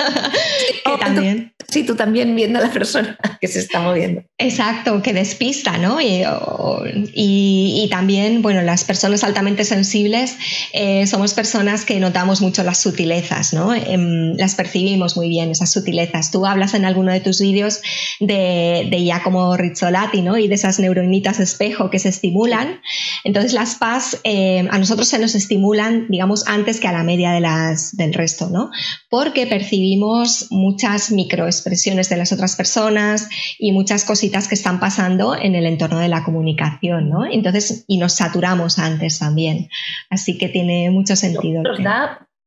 [0.84, 1.54] que también...
[1.68, 4.22] Sí, tú también viendo a la persona que se está moviendo.
[4.38, 5.98] Exacto, que despista, ¿no?
[6.00, 10.36] Y, también, bueno, las personas altamente sensibles
[10.72, 13.74] eh, somos personas que notamos mucho las sutilezas, ¿no?
[13.74, 16.30] Em, las percibimos muy bien, esas sutilezas.
[16.30, 17.80] Tú hablas en alguno de tus vídeos
[18.20, 20.38] de, de Giacomo Rizzolatti, ¿no?
[20.38, 22.80] Y de esas neuronitas espejo que se estimulan.
[23.24, 27.32] Entonces, las PAS eh, a nosotros se nos estimulan, digamos, antes que a la media
[27.32, 28.70] de las, del resto, ¿no?
[29.10, 35.34] Porque percibimos muchas microexpresiones expresiones de las otras personas y muchas cositas que están pasando
[35.34, 37.24] en el entorno de la comunicación, ¿no?
[37.24, 39.68] Entonces, y nos saturamos antes también.
[40.10, 41.62] Así que tiene mucho sentido.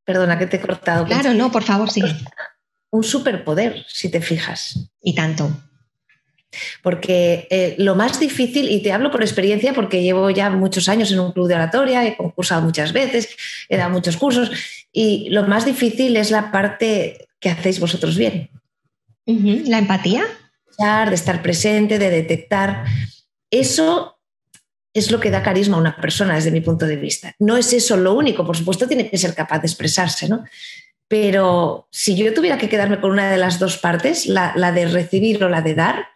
[0.08, 1.06] Perdona que te he cortado.
[1.06, 2.15] Claro, no, por favor, sigue.
[2.91, 4.89] Un superpoder, si te fijas.
[5.02, 5.52] Y tanto.
[6.82, 11.12] Porque eh, lo más difícil, y te hablo por experiencia porque llevo ya muchos años
[11.12, 13.36] en un club de oratoria, he concursado muchas veces,
[13.67, 14.50] he dado muchos cursos,
[14.93, 18.50] y lo más difícil es la parte que hacéis vosotros bien.
[19.26, 20.24] La empatía.
[21.10, 22.86] De estar presente, de detectar.
[23.52, 24.16] Eso
[24.97, 27.33] es lo que da carisma a una persona desde mi punto de vista.
[27.39, 30.43] No es eso lo único, por supuesto tiene que ser capaz de expresarse, ¿no?
[31.07, 35.41] Pero si yo tuviera que quedarme con una de las dos partes, la, de recibir
[35.43, 36.07] o la de dar,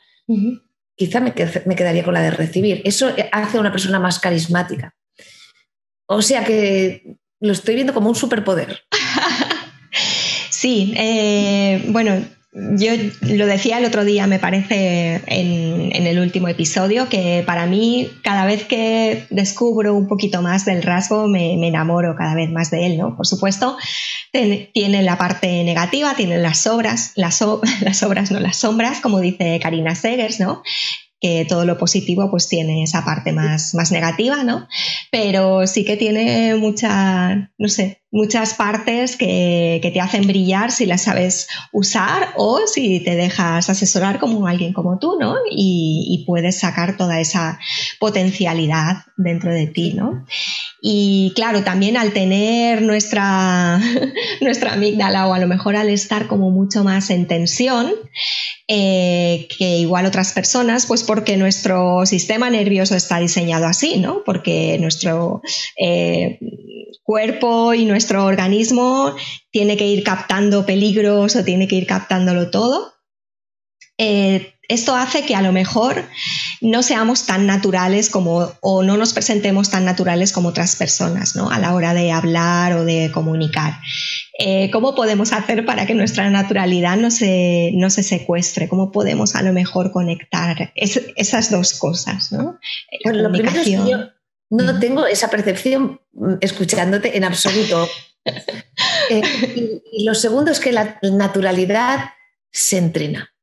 [0.95, 1.33] quizá me,
[1.65, 2.81] me, quedaría con la de recibir.
[2.83, 4.93] Eso hace a una persona más carismática.
[6.07, 8.81] O sea que lo estoy viendo como un superpoder.
[10.49, 12.21] sí, eh, bueno,
[12.53, 18.09] yo lo decía el otro día, me parece, en, el último episodio, que para mí
[18.23, 22.87] cada vez que descubro un poquito más del rasgo me, enamoro cada vez más de
[22.87, 23.15] él, ¿no?
[23.15, 23.77] Por supuesto,
[24.31, 27.41] tiene la parte negativa, tiene las obras, las,
[27.81, 30.61] las obras, no las sombras, como dice Karina Segers, ¿no?
[31.23, 34.67] que todo lo positivo pues tiene esa parte más, más negativa, ¿no?
[35.11, 41.03] Pero sí que tiene mucha, no sé, muchas partes que, te hacen brillar si las
[41.03, 45.35] sabes usar o si te dejas asesorar como alguien como tú, ¿no?
[45.49, 47.59] Y, puedes sacar toda esa
[47.99, 50.25] potencialidad dentro de ti, ¿no?
[50.81, 53.79] Y claro, también al tener nuestra,
[54.41, 57.91] nuestra amígdala o a lo mejor al estar como mucho más en tensión,
[58.67, 64.23] eh, que igual otras personas, pues porque nuestro sistema nervioso está diseñado así, ¿no?
[64.23, 65.41] Porque nuestro
[65.77, 66.39] eh,
[67.03, 69.15] cuerpo y nuestro organismo
[69.51, 72.93] tiene que ir captando peligros o tiene que ir captándolo todo.
[73.97, 76.05] Eh, esto hace que a lo mejor
[76.61, 81.51] no seamos tan naturales como o no nos presentemos tan naturales como otras personas ¿no?
[81.51, 83.79] a la hora de hablar o de comunicar.
[84.39, 88.69] Eh, ¿Cómo podemos hacer para que nuestra naturalidad no se, no se secuestre?
[88.69, 92.31] ¿Cómo podemos a lo mejor conectar esas dos cosas?
[92.31, 92.57] ¿no?
[93.03, 94.07] lo primero es que yo
[94.51, 97.87] no tengo esa percepción mm, escuchándote en absoluto.
[99.09, 102.11] Eh, y lo segundo es que la naturalidad
[102.51, 103.33] se entrena.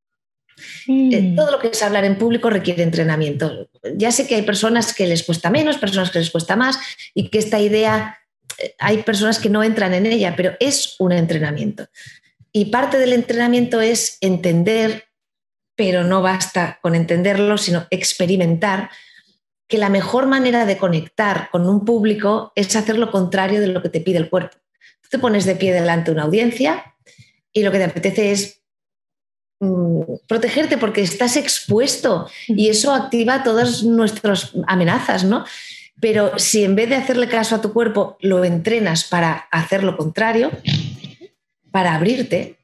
[0.86, 1.36] Eh, mm.
[1.36, 3.68] todo lo que es hablar en público requiere entrenamiento.
[3.96, 6.78] Ya sé que hay personas que les cuesta menos, personas que les cuesta más
[7.12, 8.18] y que esta idea,
[8.58, 11.88] eh, hay personas que no entran en ella, pero es un entrenamiento.
[12.52, 15.08] Y parte del entrenamiento es entender,
[15.74, 18.90] pero no basta con entenderlo, sino experimentar
[19.68, 23.82] que la mejor manera de conectar con un público es hacer lo contrario de lo
[23.82, 24.56] que te pide el cuerpo.
[25.02, 26.94] Tú te pones de pie delante de una audiencia
[27.52, 28.62] y lo que te apetece es
[29.60, 35.44] mm, protegerte porque estás expuesto y eso activa todas nuestras amenazas, ¿no?
[36.00, 39.96] Pero si en vez de hacerle caso a tu cuerpo lo entrenas para hacer lo
[39.96, 40.50] contrario,
[41.70, 42.58] para abrirte,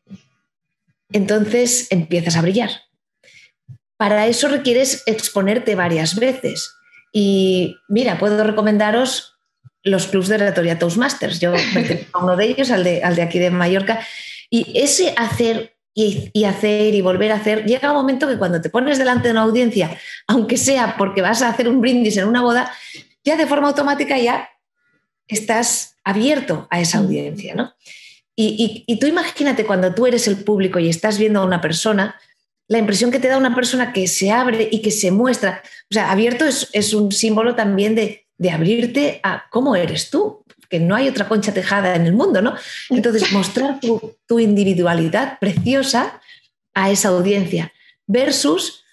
[1.12, 2.70] entonces empiezas a brillar.
[3.96, 6.74] Para eso requieres exponerte varias veces.
[7.16, 9.38] Y mira, puedo recomendaros
[9.84, 11.38] los clubs de oratoria Toastmasters.
[11.38, 11.52] Yo
[12.12, 14.04] a uno de ellos, al de, al de aquí de Mallorca.
[14.50, 18.60] Y ese hacer y, y, hacer y volver a hacer, llega un momento que cuando
[18.60, 19.96] te pones delante de una audiencia,
[20.26, 22.72] aunque sea porque vas a hacer un brindis en una boda,
[23.22, 24.48] ya de forma automática ya
[25.28, 27.74] estás abierto a esa audiencia, ¿no?
[28.36, 32.16] Y, y, tú imagínate cuando tú eres el público y estás viendo a una persona,
[32.68, 35.94] la impresión que te da una persona que se abre y que se muestra, o
[35.94, 40.80] sea, abierto es, es un símbolo también de, de, abrirte a cómo eres tú, que
[40.80, 42.54] no hay otra concha tejada en el mundo, ¿no?
[42.90, 46.20] Entonces, mostrar tu, tu individualidad preciosa
[46.72, 47.72] a esa audiencia
[48.06, 48.84] versus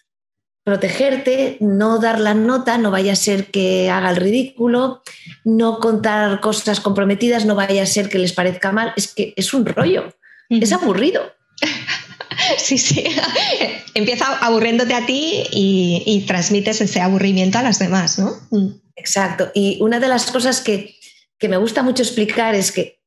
[0.64, 5.02] protegerte, no dar la nota, no vaya a ser que haga el ridículo,
[5.44, 8.94] no contar cosas comprometidas, no vaya a ser que les parezca mal.
[8.96, 10.14] Es que es un rollo,
[10.50, 11.34] es aburrido.
[12.58, 13.04] Sí, sí.
[13.94, 18.34] Empieza aburriéndote a ti y, transmites ese aburrimiento a las demás, ¿no?
[18.52, 18.70] Mm.
[18.96, 19.52] Exacto.
[19.54, 20.96] Y una de las cosas que,
[21.38, 23.02] que me gusta mucho explicar es que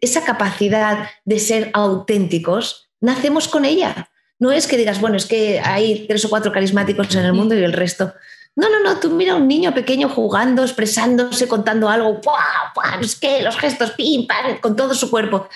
[0.00, 4.10] esa capacidad de ser auténticos, nacemos con ella.
[4.38, 7.54] No es que digas, bueno, es que hay tres o cuatro carismáticos en el mundo
[7.54, 8.12] y el resto.
[8.54, 13.16] No, no, no, tú mira a un niño pequeño jugando, expresándose, contando algo, ¡Buah, es
[13.16, 15.48] que los gestos, pim, pam, con todo su cuerpo.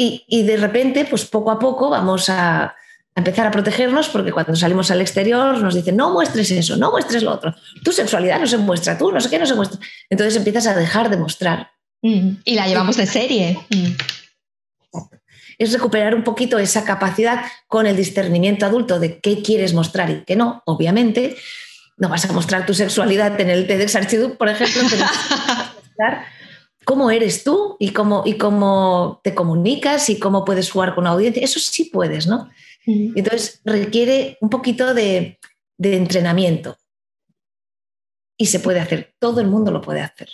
[0.00, 2.74] Y, y, de repente, pues poco a poco vamos a,
[3.14, 7.22] empezar a protegernos porque cuando salimos al exterior nos dicen, no muestres eso, no muestres
[7.22, 9.78] lo otro, tu sexualidad no se muestra, tú no sé qué no se muestra.
[10.08, 11.72] Entonces empiezas a dejar de mostrar.
[12.00, 13.58] Mm, y la llevamos de serie.
[13.68, 13.92] Mm
[15.60, 20.24] es recuperar un poquito esa capacidad con el discernimiento adulto de qué quieres mostrar y
[20.24, 21.36] qué no, obviamente.
[21.98, 25.04] No vas a mostrar tu sexualidad en el TEDx Archiduc, por ejemplo, pero
[25.84, 26.24] mostrar
[26.84, 31.10] cómo eres tú y cómo, y cómo te comunicas y cómo puedes jugar con una
[31.10, 31.42] audiencia.
[31.42, 32.48] Eso sí puedes, ¿no?
[32.86, 35.38] Entonces requiere un poquito de,
[35.78, 36.76] entrenamiento.
[38.36, 40.30] Y se puede hacer, todo el mundo lo puede hacer.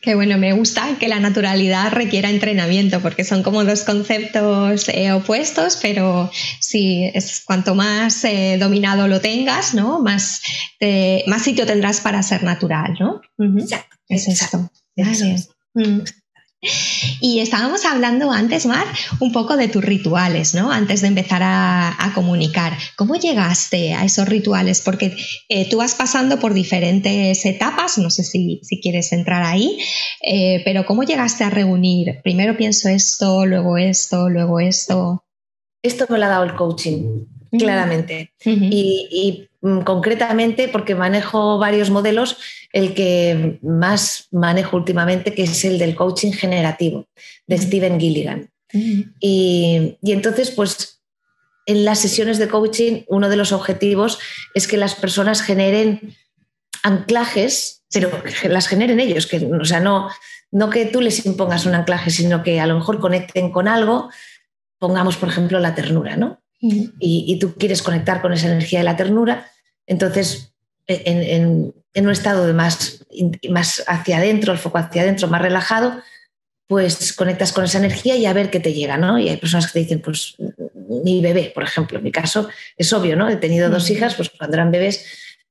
[0.00, 5.12] Qué bueno, me gusta que la naturalidad requiera entrenamiento, porque son como dos conceptos eh,
[5.12, 6.30] opuestos, pero
[6.60, 10.00] sí, es cuanto más eh, dominado lo tengas, ¿no?
[10.00, 10.40] Más,
[11.26, 13.20] más sitio tendrás para ser natural, ¿no?
[13.58, 13.96] Exacto.
[14.08, 14.70] Es esto.
[17.20, 18.86] Y estábamos hablando antes, Mar,
[19.18, 20.70] un poco de tus rituales, ¿no?
[20.70, 22.74] Antes de empezar a, comunicar.
[22.96, 24.82] ¿Cómo llegaste a esos rituales?
[24.82, 25.16] Porque
[25.48, 29.78] eh, tú vas pasando por diferentes etapas, no sé si, quieres entrar ahí,
[30.22, 32.20] eh, pero ¿cómo llegaste a reunir?
[32.22, 35.24] Primero pienso esto, luego esto, luego esto.
[35.82, 38.34] Esto me lo ha dado el coaching, claramente.
[38.44, 39.51] y Mm,
[39.84, 42.36] concretamente porque manejo varios modelos,
[42.72, 47.06] el que más manejo últimamente, que es el del coaching generativo,
[47.46, 48.50] de Steven Gilligan.
[49.20, 51.00] y, entonces, pues
[51.66, 54.18] en las sesiones de coaching, uno de los objetivos
[54.54, 56.16] es que las personas generen
[56.82, 60.10] anclajes, pero que las generen ellos, que, o sea, no,
[60.50, 64.10] no que tú les impongas un anclaje, sino que a lo mejor conecten con algo,
[64.78, 66.41] pongamos, por ejemplo, la ternura, ¿no?
[66.62, 69.50] Y, y, tú quieres conectar con esa energía de la ternura,
[69.86, 70.52] entonces,
[70.86, 73.04] en, un estado de más,
[73.50, 76.00] más hacia adentro, el foco hacia adentro, más relajado,
[76.66, 79.18] pues conectas con esa energía y a ver qué te llega, ¿no?
[79.18, 80.36] Y hay personas que te dicen, pues
[81.04, 83.28] mi bebé, por ejemplo, en mi caso es obvio, ¿no?
[83.28, 85.04] He tenido dos hijas, pues cuando eran bebés,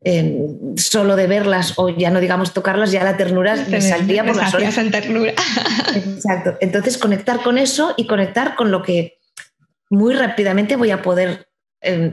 [0.03, 4.35] em, solo de verlas o ya no digamos tocarlas, ya la ternura me salía por
[4.35, 4.77] las orejas.
[4.79, 5.33] en ternura.
[5.95, 6.57] Exacto.
[6.59, 9.20] Entonces conectar con eso y conectar con lo que
[9.91, 11.47] muy rápidamente voy a poder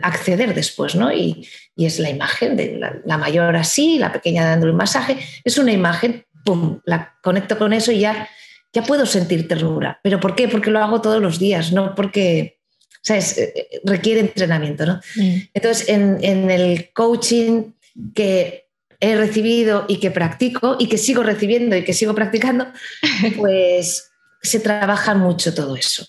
[0.02, 1.12] acceder después, ¿no?
[1.12, 5.72] Y, es la imagen de la, mayor así, la pequeña dándole un masaje, es una
[5.72, 8.28] imagen, ¡pum!, la conecto con eso y ya,
[8.72, 10.00] ya puedo sentir ternura.
[10.02, 10.48] ¿Pero por qué?
[10.48, 12.58] Porque lo hago todos los días, no porque,
[13.00, 13.38] ¿sabes?
[13.38, 15.00] Eh, eh, requiere entrenamiento, ¿no?
[15.14, 15.36] Mm.
[15.54, 17.72] Entonces, en, en el coaching
[18.12, 18.66] que
[18.98, 22.66] he recibido y que practico y que sigo recibiendo y que sigo practicando,
[23.36, 24.10] pues
[24.42, 26.08] se trabaja mucho todo eso.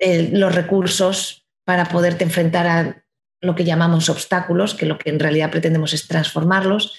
[0.00, 3.04] Los recursos, para poderte enfrentar a
[3.40, 6.96] lo que llamamos obstáculos, que lo que en realidad pretendemos es transformarlos,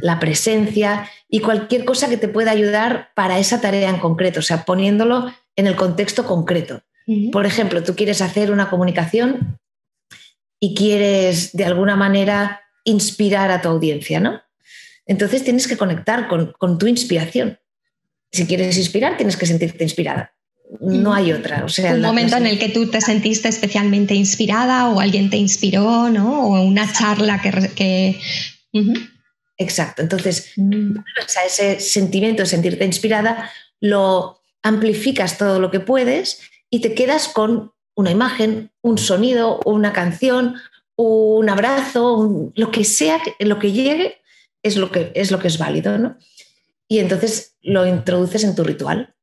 [0.00, 4.42] la presencia y cualquier cosa que te pueda ayudar para esa tarea en concreto, o
[4.42, 6.82] sea, poniéndolo en el contexto concreto.
[7.32, 9.58] Por ejemplo, tú quieres hacer una comunicación
[10.60, 14.40] y quieres de alguna manera inspirar a tu audiencia, ¿no?
[15.06, 17.58] Entonces tienes que conectar con, con tu inspiración.
[18.30, 20.34] Si quieres inspirar, tienes que sentirte inspirada
[20.80, 21.64] no hay otra.
[21.64, 25.36] O sea, un momento en el que tú te sentiste especialmente inspirada o alguien te
[25.36, 26.46] inspiró, ¿no?
[26.46, 28.18] O una charla que...
[29.58, 30.02] Exacto.
[30.02, 30.96] Entonces, mm.
[31.46, 33.50] ese sentimiento de sentirte inspirada,
[33.80, 39.92] lo amplificas todo lo que puedes y te quedas con una imagen, un sonido, una
[39.92, 40.56] canción,
[40.96, 44.18] un abrazo, lo que sea, lo que llegue
[44.62, 46.16] es lo que es, lo que es válido, ¿no?
[46.88, 49.14] Y entonces lo introduces en tu ritual.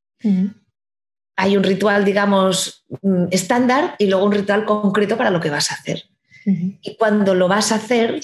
[1.42, 5.72] Hay un ritual, digamos, mm, estándar y luego un ritual concreto para lo que vas
[5.72, 6.04] a hacer.
[6.46, 8.22] Y cuando lo vas a hacer,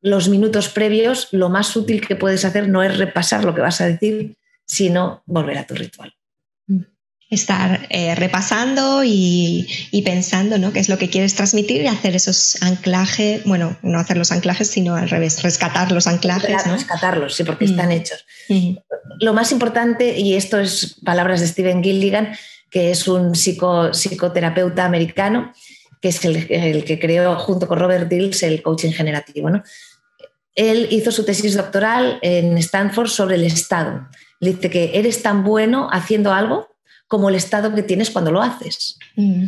[0.00, 3.80] los minutos previos, lo más útil que puedes hacer no es repasar lo que vas
[3.80, 6.17] a decir, sino volver a tu ritual
[7.30, 9.66] estar eh, repasando y,
[10.04, 10.72] pensando ¿no?
[10.72, 14.68] qué es lo que quieres transmitir y hacer esos anclajes, bueno, no hacer los anclajes,
[14.68, 16.64] sino al revés, rescatar los anclajes.
[16.66, 17.92] Rescatarlos, sí, porque están mm.
[17.92, 18.24] hechos.
[18.48, 18.76] Mm.
[19.20, 22.34] Lo más importante, y esto es palabras de Steven Gilligan,
[22.70, 25.52] que es un psicoterapeuta americano,
[26.00, 29.50] que es el, que creó junto con Robert Dills el coaching generativo.
[29.50, 29.62] ¿no?
[30.54, 34.08] Él hizo su tesis doctoral en Stanford sobre el estado.
[34.40, 36.67] Dice que eres tan bueno haciendo algo
[37.08, 38.98] como el estado que tienes cuando lo haces.
[39.16, 39.46] Mm.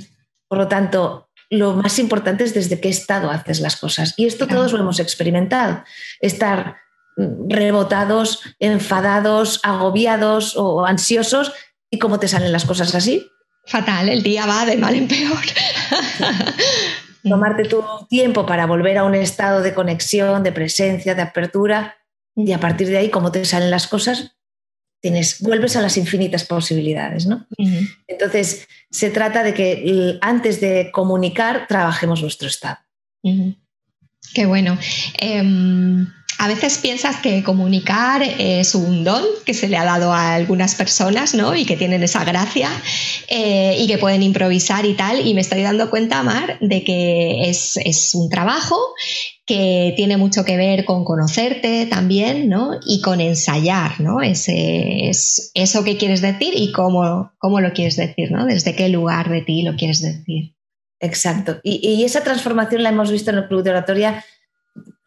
[0.48, 4.14] Por lo tanto, lo más importante es desde qué estado haces las cosas.
[4.16, 5.84] Y esto todos lo hemos experimentado.
[6.20, 6.76] Estar
[7.16, 11.52] rebotados, enfadados, agobiados o ansiosos.
[11.90, 13.28] ¿Y cómo te salen las cosas así?
[13.66, 15.38] Fatal, el día va de mal en peor.
[17.22, 21.96] Tomarte tu tiempo para volver a un estado de conexión, de presencia, de apertura.
[22.34, 24.36] Y a partir de ahí, cómo te salen las cosas,
[25.00, 27.26] tienes, vuelves a las infinitas posibilidades.
[27.26, 27.46] ¿no?
[28.06, 32.78] Entonces, se trata de que antes de comunicar, trabajemos nuestro estado.
[34.34, 34.78] Qué bueno.
[35.18, 36.06] Em,
[36.40, 40.74] a veces piensas que comunicar es un don que se le ha dado a algunas
[40.74, 41.54] personas, ¿no?
[41.54, 42.70] Y que tienen esa gracia
[43.28, 45.26] eh, y que pueden improvisar y tal.
[45.26, 48.78] Y me estoy dando cuenta, Mar, de que es, un trabajo
[49.44, 52.70] que tiene mucho que ver con conocerte también, ¿no?
[52.86, 54.22] Y con ensayar, ¿no?
[54.22, 58.46] Ese, es eso que quieres decir y cómo, cómo lo quieres decir, ¿no?
[58.46, 60.54] Desde qué lugar de ti lo quieres decir.
[61.00, 61.60] Exacto.
[61.62, 64.24] Y esa transformación la hemos visto en el Club de Oratoria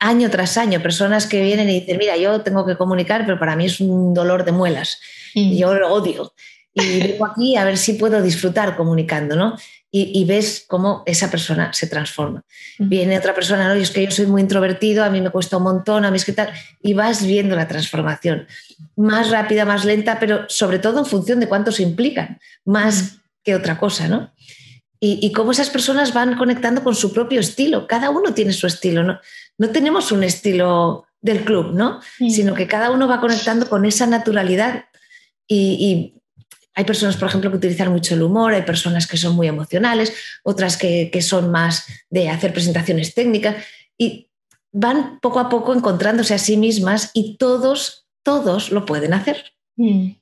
[0.03, 3.55] año tras año, personas que vienen y dicen, mira, yo tengo que comunicar, pero para
[3.55, 4.99] mí es un dolor de muelas,
[5.33, 5.57] y mm.
[5.57, 6.33] yo lo odio.
[6.73, 9.57] Y vengo aquí a ver si puedo disfrutar comunicando, ¿no?
[9.95, 12.41] Y, ves cómo esa persona se transforma.
[12.79, 12.89] Mm.
[12.89, 15.57] Viene otra persona, no, y es que yo soy muy introvertido, a mí me cuesta
[15.57, 16.51] un montón, a mí es que tal,
[16.81, 18.47] y vas viendo la transformación,
[18.95, 23.17] más rápida, más lenta, pero sobre todo en función de cuánto se implican, más mm.
[23.43, 24.33] que otra cosa, ¿no?
[25.05, 27.87] y, cómo esas personas van conectando con su propio estilo.
[27.87, 29.19] Cada uno tiene su estilo, ¿no?
[29.57, 32.01] No tenemos un estilo del club, ¿no?
[32.17, 34.85] Sino que cada uno va conectando con esa naturalidad.
[35.47, 36.15] Y,
[36.75, 40.11] hay personas, por ejemplo, que utilizan mucho el humor, hay personas que son muy emocionales,
[40.43, 43.63] otras que, son más de hacer presentaciones técnicas
[43.95, 44.31] y
[44.71, 49.53] van poco a poco encontrándose a sí mismas y todos, todos lo pueden hacer.
[49.75, 50.13] Mm.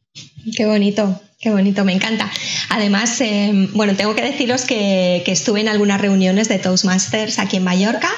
[0.58, 1.22] Qué bonito.
[1.42, 2.30] Qué bonito, me encanta.
[2.70, 7.64] Además, em, bueno, tengo que deciros que, estuve en algunas reuniones de Toastmasters aquí en
[7.64, 8.10] Mallorca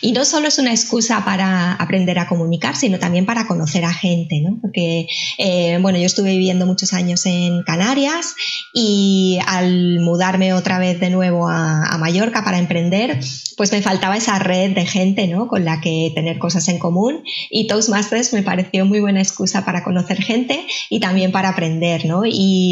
[0.00, 3.92] y no solo es una excusa para aprender a comunicar, sino también para conocer a
[3.92, 4.58] gente, ¿no?
[4.60, 5.06] Porque,
[5.38, 8.34] eh, bueno, yo estuve viviendo muchos años en Canarias
[8.72, 13.20] y al mudarme otra vez de nuevo a, a Mallorca para emprender,
[13.56, 15.46] pues me faltaba esa red de gente, ¿no?
[15.46, 19.84] Con la que tener cosas en común y Toastmasters me pareció muy buena excusa para
[19.84, 22.22] conocer gente y también para aprender, ¿no?
[22.24, 22.71] Y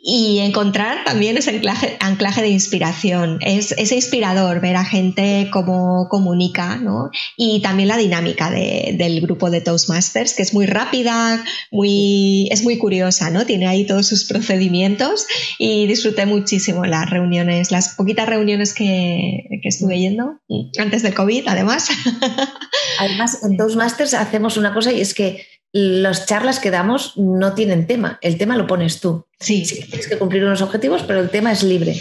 [0.00, 3.38] y, encontrar también ese anclaje, anclaje de inspiración.
[3.42, 7.10] Es, inspirador ver a gente cómo comunica, ¿no?
[7.36, 12.78] Y también la dinámica del grupo de Toastmasters, que es muy rápida, muy, es muy
[12.78, 13.44] curiosa, ¿no?
[13.44, 15.26] Tiene ahí todos sus procedimientos
[15.58, 20.40] y disfruté muchísimo las reuniones, las poquitas reuniones que, que estuve yendo,
[20.78, 21.88] antes del COVID, además.
[22.98, 27.86] Además, en Toastmasters hacemos una cosa y es que las charlas que damos no tienen
[27.86, 29.26] tema, el tema lo pones tú.
[29.38, 29.64] Sí.
[29.64, 32.00] tienes que cumplir unos objetivos, pero el tema es libre.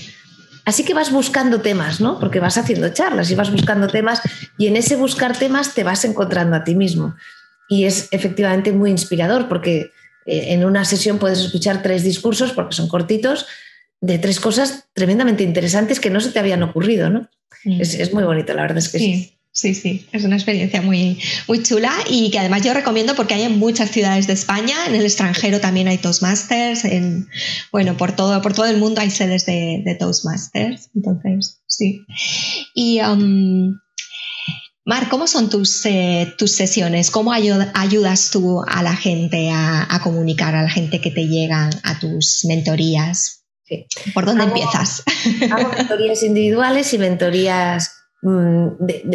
[0.66, 2.20] Así que vas buscando temas, ¿no?
[2.20, 4.22] Porque vas haciendo charlas y vas buscando temas
[4.58, 7.16] y en ese buscar temas te vas encontrando a ti mismo.
[7.70, 9.92] Y es efectivamente muy inspirador porque
[10.26, 13.46] eh, en una sesión puedes escuchar tres discursos, porque son cortitos,
[14.02, 17.30] de tres cosas tremendamente interesantes que no se te habían ocurrido, ¿no?
[17.64, 19.06] Es, muy bonito, la verdad es que sí.
[19.06, 23.44] Sí, sí, es una experiencia muy, muy chula y que además yo recomiendo porque hay
[23.44, 27.28] en muchas ciudades de España, en el extranjero también hay Toastmasters, en,
[27.72, 32.06] bueno, por todo, por todo el mundo hay sedes de, Toastmasters, entonces, sí.
[32.76, 33.80] Y um,
[34.86, 37.12] Mar, ¿cómo son tus, eh, tus sesiones?
[37.12, 42.00] ¿Cómo ayudas tú a la gente a, comunicar, a la gente que te llega a
[42.00, 43.44] tus mentorías?
[44.14, 45.04] ¿Por dónde empiezas?
[45.52, 48.68] Hago mentorías individuales y mentorías mm,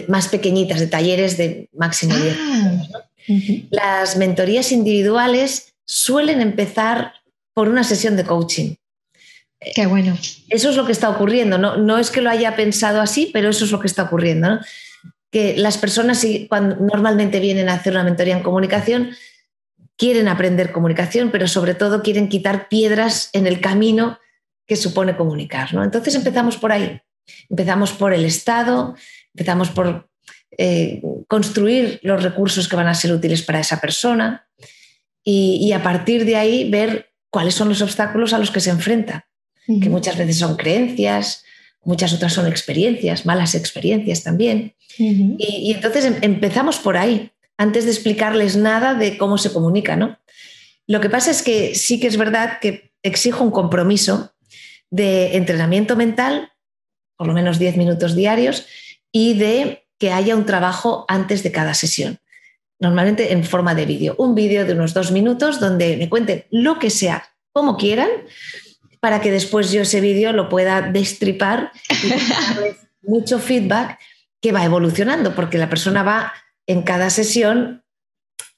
[0.08, 2.82] más pequeñitas, de talleres de máximo 10 ah,
[3.70, 7.14] Las mentorías individuales suelen empezar
[7.54, 8.74] por una sesión de coaching.
[9.74, 10.16] Qué bueno.
[10.48, 11.58] Eso es lo que está ocurriendo.
[11.58, 14.50] No, no es que lo haya pensado así, pero eso es lo que está ocurriendo.
[14.50, 14.60] ¿no?
[15.32, 19.10] que las personas cuando normalmente vienen a hacer una mentoría en comunicación
[19.96, 24.18] quieren aprender comunicación, pero sobre todo quieren quitar piedras en el camino
[24.66, 25.72] que supone comunicar.
[25.72, 25.82] ¿no?
[25.82, 27.00] Entonces empezamos por ahí.
[27.48, 28.94] Empezamos por el Estado,
[29.34, 30.08] empezamos por
[30.58, 34.48] eh, construir los recursos que van a ser útiles para esa persona
[35.24, 39.28] y, a partir de ahí ver cuáles son los obstáculos a los que se enfrenta,
[39.66, 41.44] que muchas veces son creencias,
[41.84, 44.74] muchas otras son experiencias, malas experiencias también.
[44.98, 50.18] y, entonces em, empezamos por ahí, antes de explicarles nada de cómo se comunica, ¿no?
[50.86, 54.34] Lo que pasa es que sí que es verdad que exijo un compromiso
[54.90, 56.51] de entrenamiento mental,
[57.22, 58.66] por lo menos 10 minutos diarios,
[59.12, 62.18] y de que haya un trabajo antes de cada sesión,
[62.80, 64.16] normalmente en forma de vídeo.
[64.18, 68.08] Un vídeo de unos dos minutos donde me cuenten lo que sea, como quieran,
[68.98, 71.70] para que después yo ese vídeo lo pueda destripar
[72.02, 74.00] y darles mucho feedback
[74.40, 76.32] que va evolucionando, porque la persona va
[76.66, 77.84] en cada sesión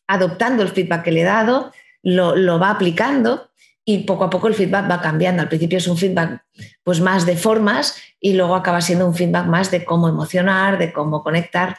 [0.06, 1.70] adoptando el feedback que le he dado,
[2.02, 3.50] lo, va aplicando
[3.85, 5.43] y poco a poco el feedback va cambiando.
[5.43, 6.43] Al principio es un feedback
[6.82, 10.93] pues más de formas y luego acaba siendo un feedback más de cómo emocionar, de
[10.93, 11.76] cómo conectar.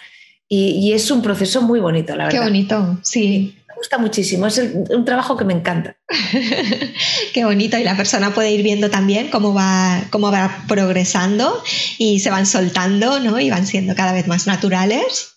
[0.47, 2.39] Y, y es un proceso muy bonito, la verdad.
[2.39, 5.97] Qué bonito, sí gusta muchísimo, es un trabajo que me encanta.
[7.33, 11.61] Qué bonito, y la persona puede ir viendo también cómo va, cómo va progresando
[11.97, 13.39] y se van soltando, ¿no?
[13.39, 15.35] Y van siendo cada vez más naturales.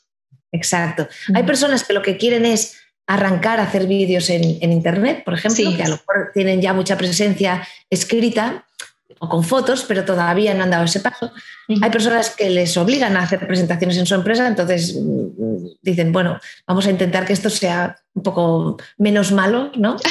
[0.52, 1.08] Exacto.
[1.34, 2.76] Hay personas que lo que quieren es
[3.08, 6.96] arrancar a hacer vídeos en, Internet, por ejemplo, que a lo mejor tienen ya mucha
[6.98, 8.66] presencia escrita
[9.18, 11.32] o con fotos, pero todavía no han dado ese paso.
[11.82, 16.38] Hay personas que les obligan a hacer presentaciones en su empresa, entonces mm, dicen, bueno,
[16.66, 19.96] vamos a intentar que esto sea un poco menos malo, ¿no?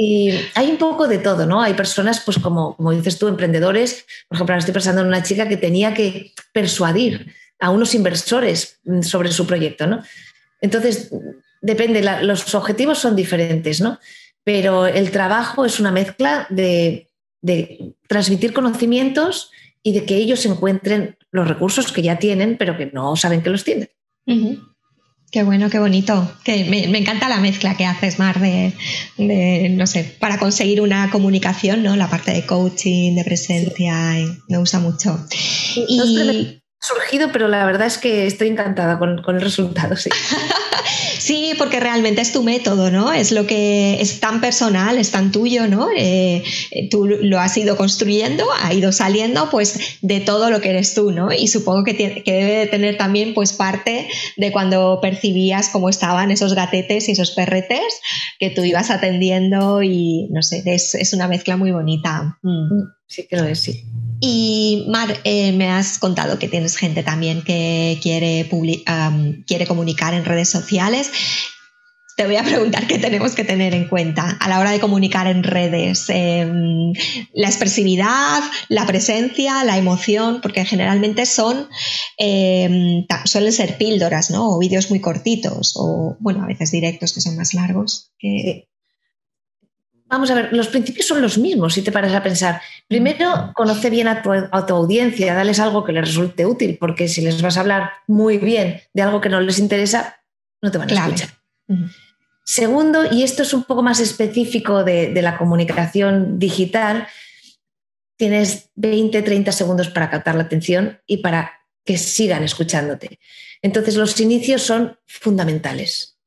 [0.00, 1.60] Y hay un poco de todo, ¿no?
[1.60, 4.06] Hay personas, pues como, como dices tú, emprendedores.
[4.28, 8.78] Por ejemplo, ahora estoy pensando en una chica que tenía que persuadir a unos inversores
[8.84, 10.00] mm, sobre su proyecto, ¿no?
[10.60, 11.10] Entonces,
[11.60, 13.98] depende, los objetivos son diferentes, ¿no?
[14.44, 17.06] Pero el trabajo es una mezcla de,
[18.08, 19.50] transmitir conocimientos
[19.82, 23.50] y de que ellos encuentren los recursos que ya tienen, pero que no saben que
[23.50, 23.90] los tienen.
[25.30, 26.32] Qué bueno, qué bonito.
[26.42, 28.72] Que me, encanta la mezcla que haces, Mar, de,
[29.70, 31.96] no sé, para conseguir una comunicación, ¿no?
[31.96, 34.16] La parte de coaching, de presencia,
[34.48, 35.26] me gusta mucho.
[35.76, 36.57] y...
[36.80, 40.10] surgido, pero la verdad es que estoy encantada con, con el resultado, sí.
[41.18, 43.12] Sí, porque realmente es tu método, ¿no?
[43.12, 45.88] Es lo que es tan personal, es tan tuyo, ¿no?
[45.94, 46.42] Eh,
[46.90, 51.10] tú lo has ido construyendo, ha ido saliendo, pues, de todo lo que eres tú,
[51.10, 51.32] ¿no?
[51.32, 56.30] Y supongo que, que debe de tener también, pues, parte de cuando percibías cómo estaban
[56.30, 58.00] esos gatetes y esos perretes
[58.38, 62.38] que tú ibas atendiendo y, no sé, es, es una mezcla muy bonita.
[62.42, 62.84] Mm.
[63.06, 63.84] Sí que lo es, sí.
[64.20, 68.48] Y Mar, eh, me has contado que tienes gente también que quiere,
[69.46, 71.10] quiere comunicar en redes sociales.
[72.16, 75.28] Te voy a preguntar qué tenemos que tener en cuenta a la hora de comunicar
[75.28, 76.06] en redes.
[76.08, 76.92] Em,
[77.32, 81.68] la expresividad, la presencia, la emoción, porque generalmente son,
[82.16, 84.50] em, suelen ser píldoras, ¿no?
[84.50, 88.10] O vídeos muy cortitos, o bueno, a veces directos que son más largos.
[90.08, 92.62] Vamos a ver, los principios son los mismos si te paras a pensar.
[92.86, 94.32] Primero, conoce bien a tu,
[94.74, 98.80] audiencia, dales algo que les resulte útil, porque si les vas a hablar muy bien
[98.94, 100.20] de algo que no les interesa,
[100.62, 101.28] no te van a escuchar.
[102.44, 107.06] Segundo, y esto es un poco más específico de, de la comunicación digital,
[108.16, 111.52] tienes 20, 30 segundos para captar la atención y para
[111.84, 113.18] que sigan escuchándote.
[113.60, 116.17] Entonces, los inicios son fundamentales.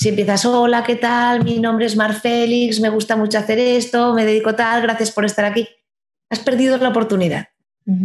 [0.00, 1.44] Si empiezas, hola, ¿qué tal?
[1.44, 5.26] Mi nombre es Mar Félix, me gusta mucho hacer esto, me dedico tal, gracias por
[5.26, 5.68] estar aquí.
[6.30, 7.48] Has perdido la oportunidad.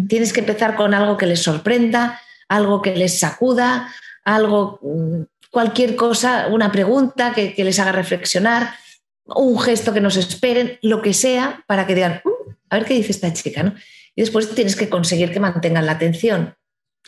[0.10, 2.20] Tienes que empezar con algo que les sorprenda,
[2.50, 8.76] algo que les sacuda, algo, mm, cualquier cosa, una pregunta que, les haga reflexionar,
[9.24, 12.96] un gesto que nos esperen, lo que sea, para que digan, uh, a ver qué
[12.96, 13.74] dice esta chica, ¿no?
[14.18, 16.58] Y después tienes que conseguir que mantengan la atención.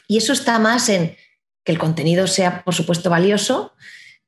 [0.07, 1.17] Y eso está más en
[1.65, 3.73] que el contenido sea, por supuesto, valioso,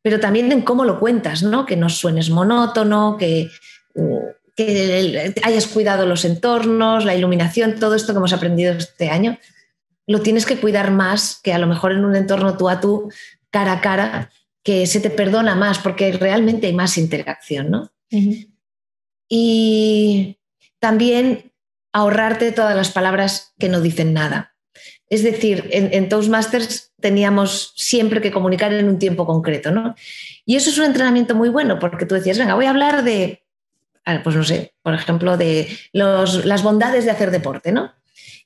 [0.01, 1.65] pero también en cómo lo cuentas, ¿no?
[1.65, 3.49] Que no suenes monótono, que,
[4.55, 9.37] que hayas cuidado los entornos, la iluminación, todo esto que hemos aprendido este año.
[10.07, 13.11] lo tienes que cuidar más que a lo mejor en un entorno tú a tú,
[13.51, 14.31] cara a cara,
[14.63, 17.91] que se te perdona más porque realmente hay más interacción, ¿no?
[19.29, 20.39] Y
[20.79, 21.53] también
[21.93, 24.55] ahorrarte todas las palabras que no dicen nada.
[25.09, 29.95] Es decir, en, Toastmasters teníamos siempre que comunicar en un tiempo concreto, ¿no?
[30.45, 33.43] Y eso es un entrenamiento muy bueno porque tú decías, venga, voy a hablar de,
[34.05, 37.93] ah, pues no sé, por ejemplo, de las bondades de hacer deporte, ¿no?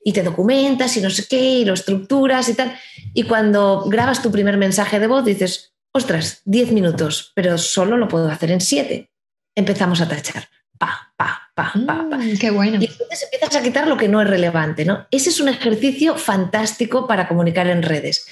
[0.02, 2.74] Y te documentas y no sé qué, y lo estructuras y tal.
[3.12, 8.08] Y cuando grabas tu primer mensaje de voz dices, ostras, 10 minutos, pero solo lo
[8.08, 9.10] puedo hacer en 7.
[9.54, 10.48] Empezamos a tachar
[10.78, 12.16] pa, pa, pa, pa, pa.
[12.16, 12.78] Mm, qué bueno.
[12.80, 15.06] Y entonces empiezas a quitar lo que no es relevante, ¿no?
[15.10, 18.26] Ese es un ejercicio fantástico para comunicar en redes.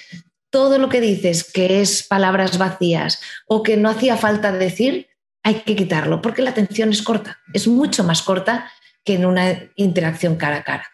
[0.50, 5.08] Todo lo que dices que es palabras vacías o que no hacía falta decir,
[5.42, 8.70] hay que quitarlo, porque la atención es corta, es mucho más corta
[9.04, 10.88] que en una interacción cara a cara.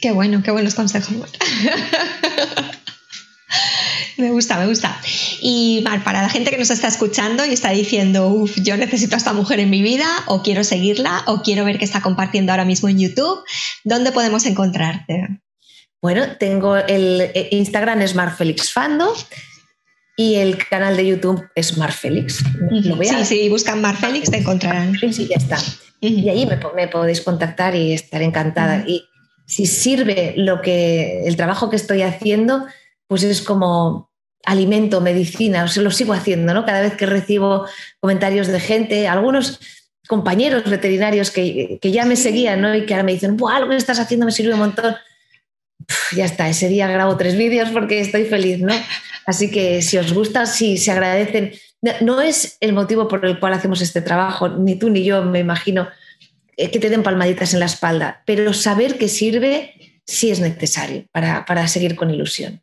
[0.00, 1.30] Qué bueno, qué buenos consejos.
[4.18, 5.00] Me gusta, me gusta.
[5.40, 9.14] Y Mar, para la gente que nos está escuchando y está diciendo, uff, yo necesito
[9.14, 12.52] a esta mujer en mi vida, o quiero seguirla, o quiero ver qué está compartiendo
[12.52, 13.42] ahora mismo en YouTube,
[13.84, 15.40] ¿dónde podemos encontrarte?
[16.00, 18.14] Bueno, tengo el eh, Instagram es
[18.72, 19.14] Fando
[20.16, 22.42] y el canal de YouTube es Marfelix.
[23.02, 24.98] Sí, sí, buscan Marfelix, te encontrarán.
[24.98, 25.58] Sí, sí, ya está.
[26.00, 28.84] Y ahí me, podéis contactar y estar encantada.
[28.86, 29.04] Y
[29.46, 32.66] si sirve lo que el trabajo que estoy haciendo,
[33.12, 34.10] pues es como
[34.42, 36.64] alimento, medicina, o sea, lo sigo haciendo, ¿no?
[36.64, 37.66] Cada vez que recibo
[38.00, 39.60] comentarios de gente, algunos
[40.08, 42.74] compañeros veterinarios que, ya me seguían, ¿no?
[42.74, 44.96] Y que ahora me dicen, Buah, lo que estás haciendo me sirve un montón.
[46.16, 48.72] ya está, ese día grabo tres vídeos porque estoy feliz, ¿no?
[49.26, 51.52] Así que si os gusta, si se agradecen.
[52.00, 55.40] No es el motivo por el cual hacemos este trabajo, ni tú ni yo, me
[55.40, 55.86] imagino,
[56.56, 61.04] eh, que te den palmaditas en la espalda, pero saber que sirve sí es necesario
[61.12, 62.62] para seguir con ilusión.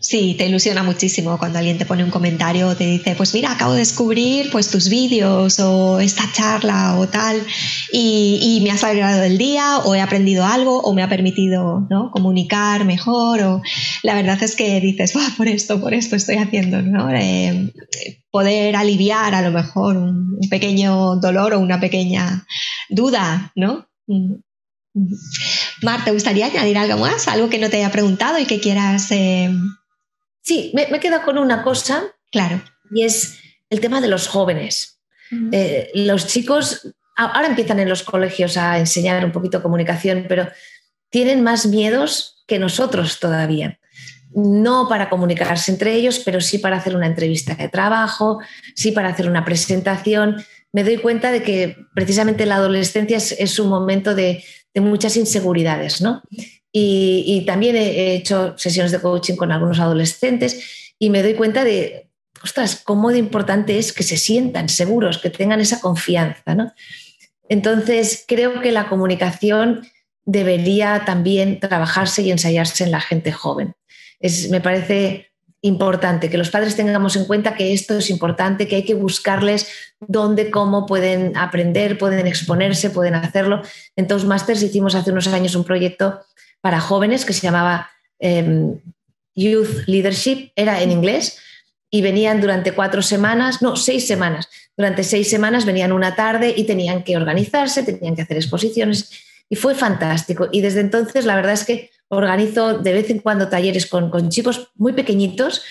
[0.00, 3.52] Sí, te ilusiona muchísimo cuando alguien te pone un comentario o te dice, pues mira,
[3.52, 7.42] acabo de descubrir pues tus vídeos o esta charla o tal
[7.92, 12.10] y, me has alegrado el día o he aprendido algo o me ha permitido ¿no?
[12.10, 13.62] comunicar mejor o
[14.02, 17.10] la verdad es que dices, por esto, por esto estoy haciendo, ¿no?
[17.10, 17.72] Eh,
[18.30, 22.46] poder aliviar a lo mejor un, pequeño dolor o una pequeña
[22.88, 23.86] duda, ¿no?
[24.06, 24.36] Mm.
[25.82, 27.28] Mar, ¿te gustaría añadir algo más?
[27.28, 29.50] Algo que no te haya preguntado y que quieras eh,
[30.42, 32.04] Sí, me, me quedo con una cosa.
[32.30, 32.62] Claro.
[32.92, 33.38] Y es
[33.68, 35.00] el tema de los jóvenes.
[35.52, 40.48] Eh, los chicos ahora empiezan en los colegios a enseñar un poquito comunicación, pero
[41.08, 43.78] tienen más miedos que nosotros todavía.
[44.32, 48.40] No para comunicarse entre ellos, pero sí para hacer una entrevista de trabajo,
[48.74, 50.44] sí para hacer una presentación.
[50.72, 56.00] Me doy cuenta de que precisamente la adolescencia es, un momento de, de, muchas inseguridades,
[56.00, 56.22] ¿no?
[56.72, 62.10] Y, también he hecho sesiones de coaching con algunos adolescentes y me doy cuenta de,
[62.42, 66.54] ostras, cómo de importante es que se sientan seguros, que tengan esa confianza.
[66.54, 66.72] ¿no?
[67.48, 69.88] Entonces, creo que la comunicación
[70.24, 73.74] debería también trabajarse y ensayarse en la gente joven.
[74.20, 75.30] Es, me parece
[75.62, 79.68] importante que los padres tengamos en cuenta que esto es importante, que hay que buscarles
[80.00, 83.62] dónde, cómo pueden aprender, pueden exponerse, pueden hacerlo.
[83.96, 86.20] En Toastmasters hicimos hace unos años un proyecto
[86.60, 88.80] para jóvenes que se llamaba em,
[89.34, 91.38] Youth Leadership, era en inglés,
[91.90, 94.48] y venían durante cuatro semanas, no, seis semanas.
[94.76, 99.10] Durante seis semanas venían una tarde y tenían que organizarse, tenían que hacer exposiciones
[99.48, 100.48] y fue fantástico.
[100.52, 104.30] Y desde entonces la verdad es que organizo de vez en cuando talleres con, con
[104.30, 105.62] chicos muy pequeñitos,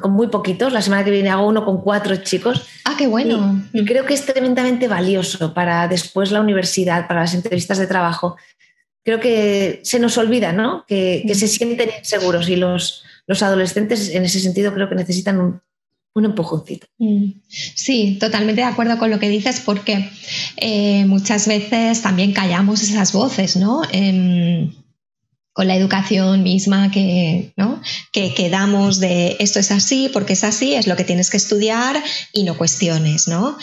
[0.00, 0.72] con muy poquitos.
[0.72, 2.66] La semana que viene hago uno con cuatro chicos.
[2.84, 3.62] Ah, qué bueno.
[3.72, 8.36] y creo que es tremendamente valioso para después la universidad, para las entrevistas de trabajo,
[9.08, 10.84] creo que se nos olvida, ¿no?
[10.86, 15.62] Que, se sienten inseguros y los, los adolescentes en ese sentido creo que necesitan un,
[16.14, 16.86] empujoncito.
[16.98, 17.30] Mm.
[17.48, 20.10] Sí, totalmente de acuerdo con lo que dices porque
[20.56, 23.82] eh, muchas veces también callamos esas voces, ¿no?
[23.92, 24.74] Em,
[25.54, 27.80] con la educación misma que, ¿no?
[28.12, 31.36] que, que, damos de esto es así, porque es así, es lo que tienes que
[31.36, 32.02] estudiar
[32.32, 33.56] y no cuestiones, ¿no?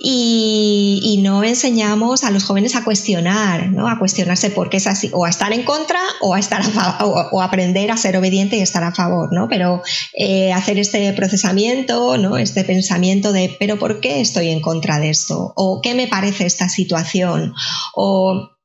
[0.00, 3.88] Y, no enseñamos a los jóvenes a cuestionar, ¿no?
[3.88, 6.62] a cuestionarse por qué es así, o a estar en contra o a estar
[7.00, 9.48] o, aprender a ser obediente y estar a favor, ¿no?
[9.48, 9.82] Pero
[10.14, 12.38] eh, hacer este procesamiento, ¿no?
[12.38, 15.52] Este pensamiento de, pero ¿por qué estoy en contra de esto?
[15.56, 17.54] ¿O qué me parece esta situación?
[17.94, 18.57] O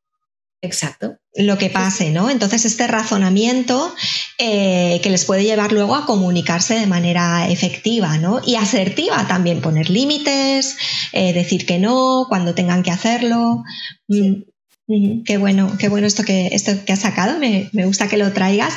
[0.63, 1.17] Exacto.
[1.35, 2.29] Lo que pase, ¿no?
[2.29, 3.93] Entonces, este razonamiento
[4.37, 8.39] eh, que les puede llevar luego a comunicarse de manera efectiva, ¿no?
[8.45, 10.77] Y asertiva también, poner límites,
[11.11, 13.63] eh, decir que no cuando tengan que hacerlo.
[14.07, 14.52] Mm.
[14.85, 18.73] Qué bueno, qué bueno esto que, esto que has sacado, me, gusta que lo traigas.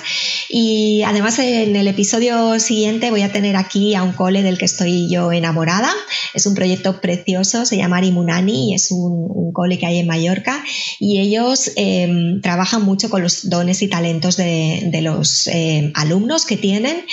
[0.48, 4.66] Y además en el episodio siguiente voy a tener aquí a un cole del que
[4.66, 5.90] estoy yo enamorada.
[6.32, 10.64] Es un proyecto precioso, se llama Arimunani y es un, cole que hay en Mallorca.
[11.00, 16.56] Y ellos em, trabajan mucho con los dones y talentos de, los em, alumnos que
[16.56, 17.04] tienen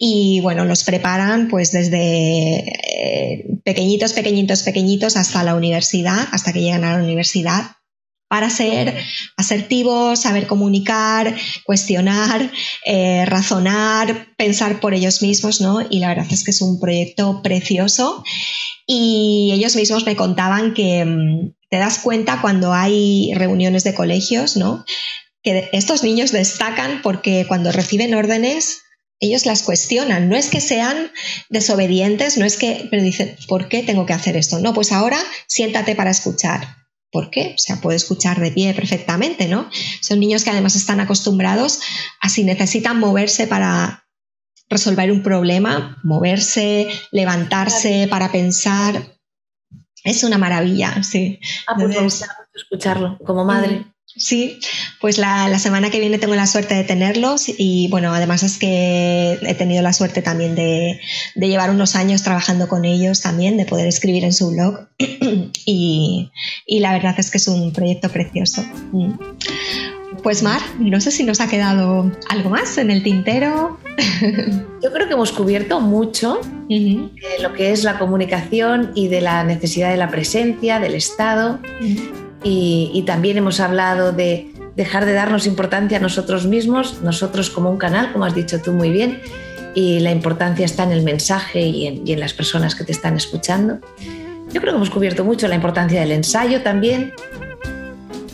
[0.00, 6.60] y bueno, los preparan pues desde eh, pequeñitos, pequeñitos, pequeñitos hasta la universidad, hasta que
[6.60, 7.76] llegan a la universidad
[8.32, 8.96] para ser
[9.36, 12.50] asertivos, saber comunicar, cuestionar,
[12.86, 15.86] eh, razonar, pensar por ellos mismos, ¿no?
[15.90, 18.24] Y la verdad es que es un proyecto precioso
[18.86, 24.56] y ellos mismos me contaban que mm, te das cuenta cuando hay reuniones de colegios,
[24.56, 24.86] ¿no?
[25.42, 28.80] Que estos niños destacan porque cuando reciben órdenes
[29.20, 30.30] ellos las cuestionan.
[30.30, 31.12] No es que sean
[31.50, 34.58] desobedientes, no es que, pero dicen, ¿por qué tengo que hacer esto?
[34.58, 36.81] No, pues ahora siéntate para escuchar.
[37.12, 37.54] ¿Por qué?
[37.54, 39.68] O sea, puede escuchar de pie perfectamente, ¿no?
[40.00, 41.80] Son niños que además están acostumbrados
[42.20, 44.06] a si necesitan moverse para
[44.70, 49.18] resolver un problema, moverse, levantarse para pensar.
[50.02, 51.38] Es una maravilla, sí.
[51.66, 53.91] Ah, pues me gusta escucharlo como madre.
[54.14, 54.60] Sí,
[55.00, 59.38] pues la, semana que viene tengo la suerte de tenerlos y bueno, además es que
[59.40, 61.00] he tenido la suerte también de,
[61.34, 64.88] llevar unos años trabajando con ellos también, de poder escribir en su blog
[65.66, 66.30] y,
[66.68, 68.62] la verdad es que es un proyecto precioso.
[68.92, 69.12] Mm.
[70.22, 73.78] Pues Mar, no sé si nos ha quedado algo más en el tintero.
[74.82, 76.38] Yo creo que hemos cubierto mucho
[76.68, 77.10] de
[77.40, 81.60] lo que es la comunicación y de la necesidad de la presencia, del Estado
[82.44, 87.76] y, también hemos hablado de dejar de darnos importancia a nosotros mismos, nosotros como un
[87.76, 89.20] canal, como has dicho tú muy bien,
[89.74, 93.78] y la importancia está en el mensaje y en, las personas que te están escuchando.
[94.52, 97.12] Yo creo que hemos cubierto mucho la importancia del ensayo también.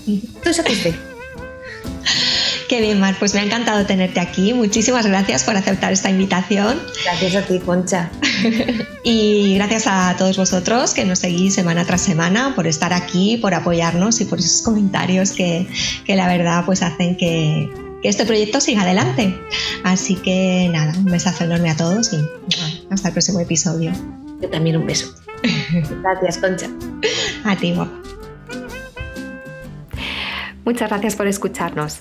[0.06, 0.98] Estoy satisfecha.
[2.68, 4.52] Qué bien, Mar, pues me ha encantado tenerte aquí.
[4.52, 6.78] Muchísimas gracias por aceptar esta invitación.
[7.02, 8.10] Gracias a ti, Concha.
[9.02, 13.54] y gracias a todos vosotros que nos seguís semana tras semana por estar aquí, por
[13.54, 15.66] apoyarnos y por esos comentarios que,
[16.08, 17.70] la verdad pues hacen que,
[18.02, 19.34] este proyecto siga adelante.
[19.82, 22.18] Así que nada, un besazo enorme a todos y
[22.90, 23.92] hasta el próximo episodio.
[24.42, 25.14] Yo también un beso.
[26.02, 26.68] Gracias, Concha.
[27.44, 27.90] A ti, guapa.
[30.64, 32.00] Muchas gracias por escucharnos.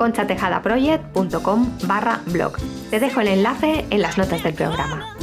[0.00, 2.56] conchatejadaproject.com barra blog.
[2.88, 5.14] Te dejo el enlace en las notas del programa.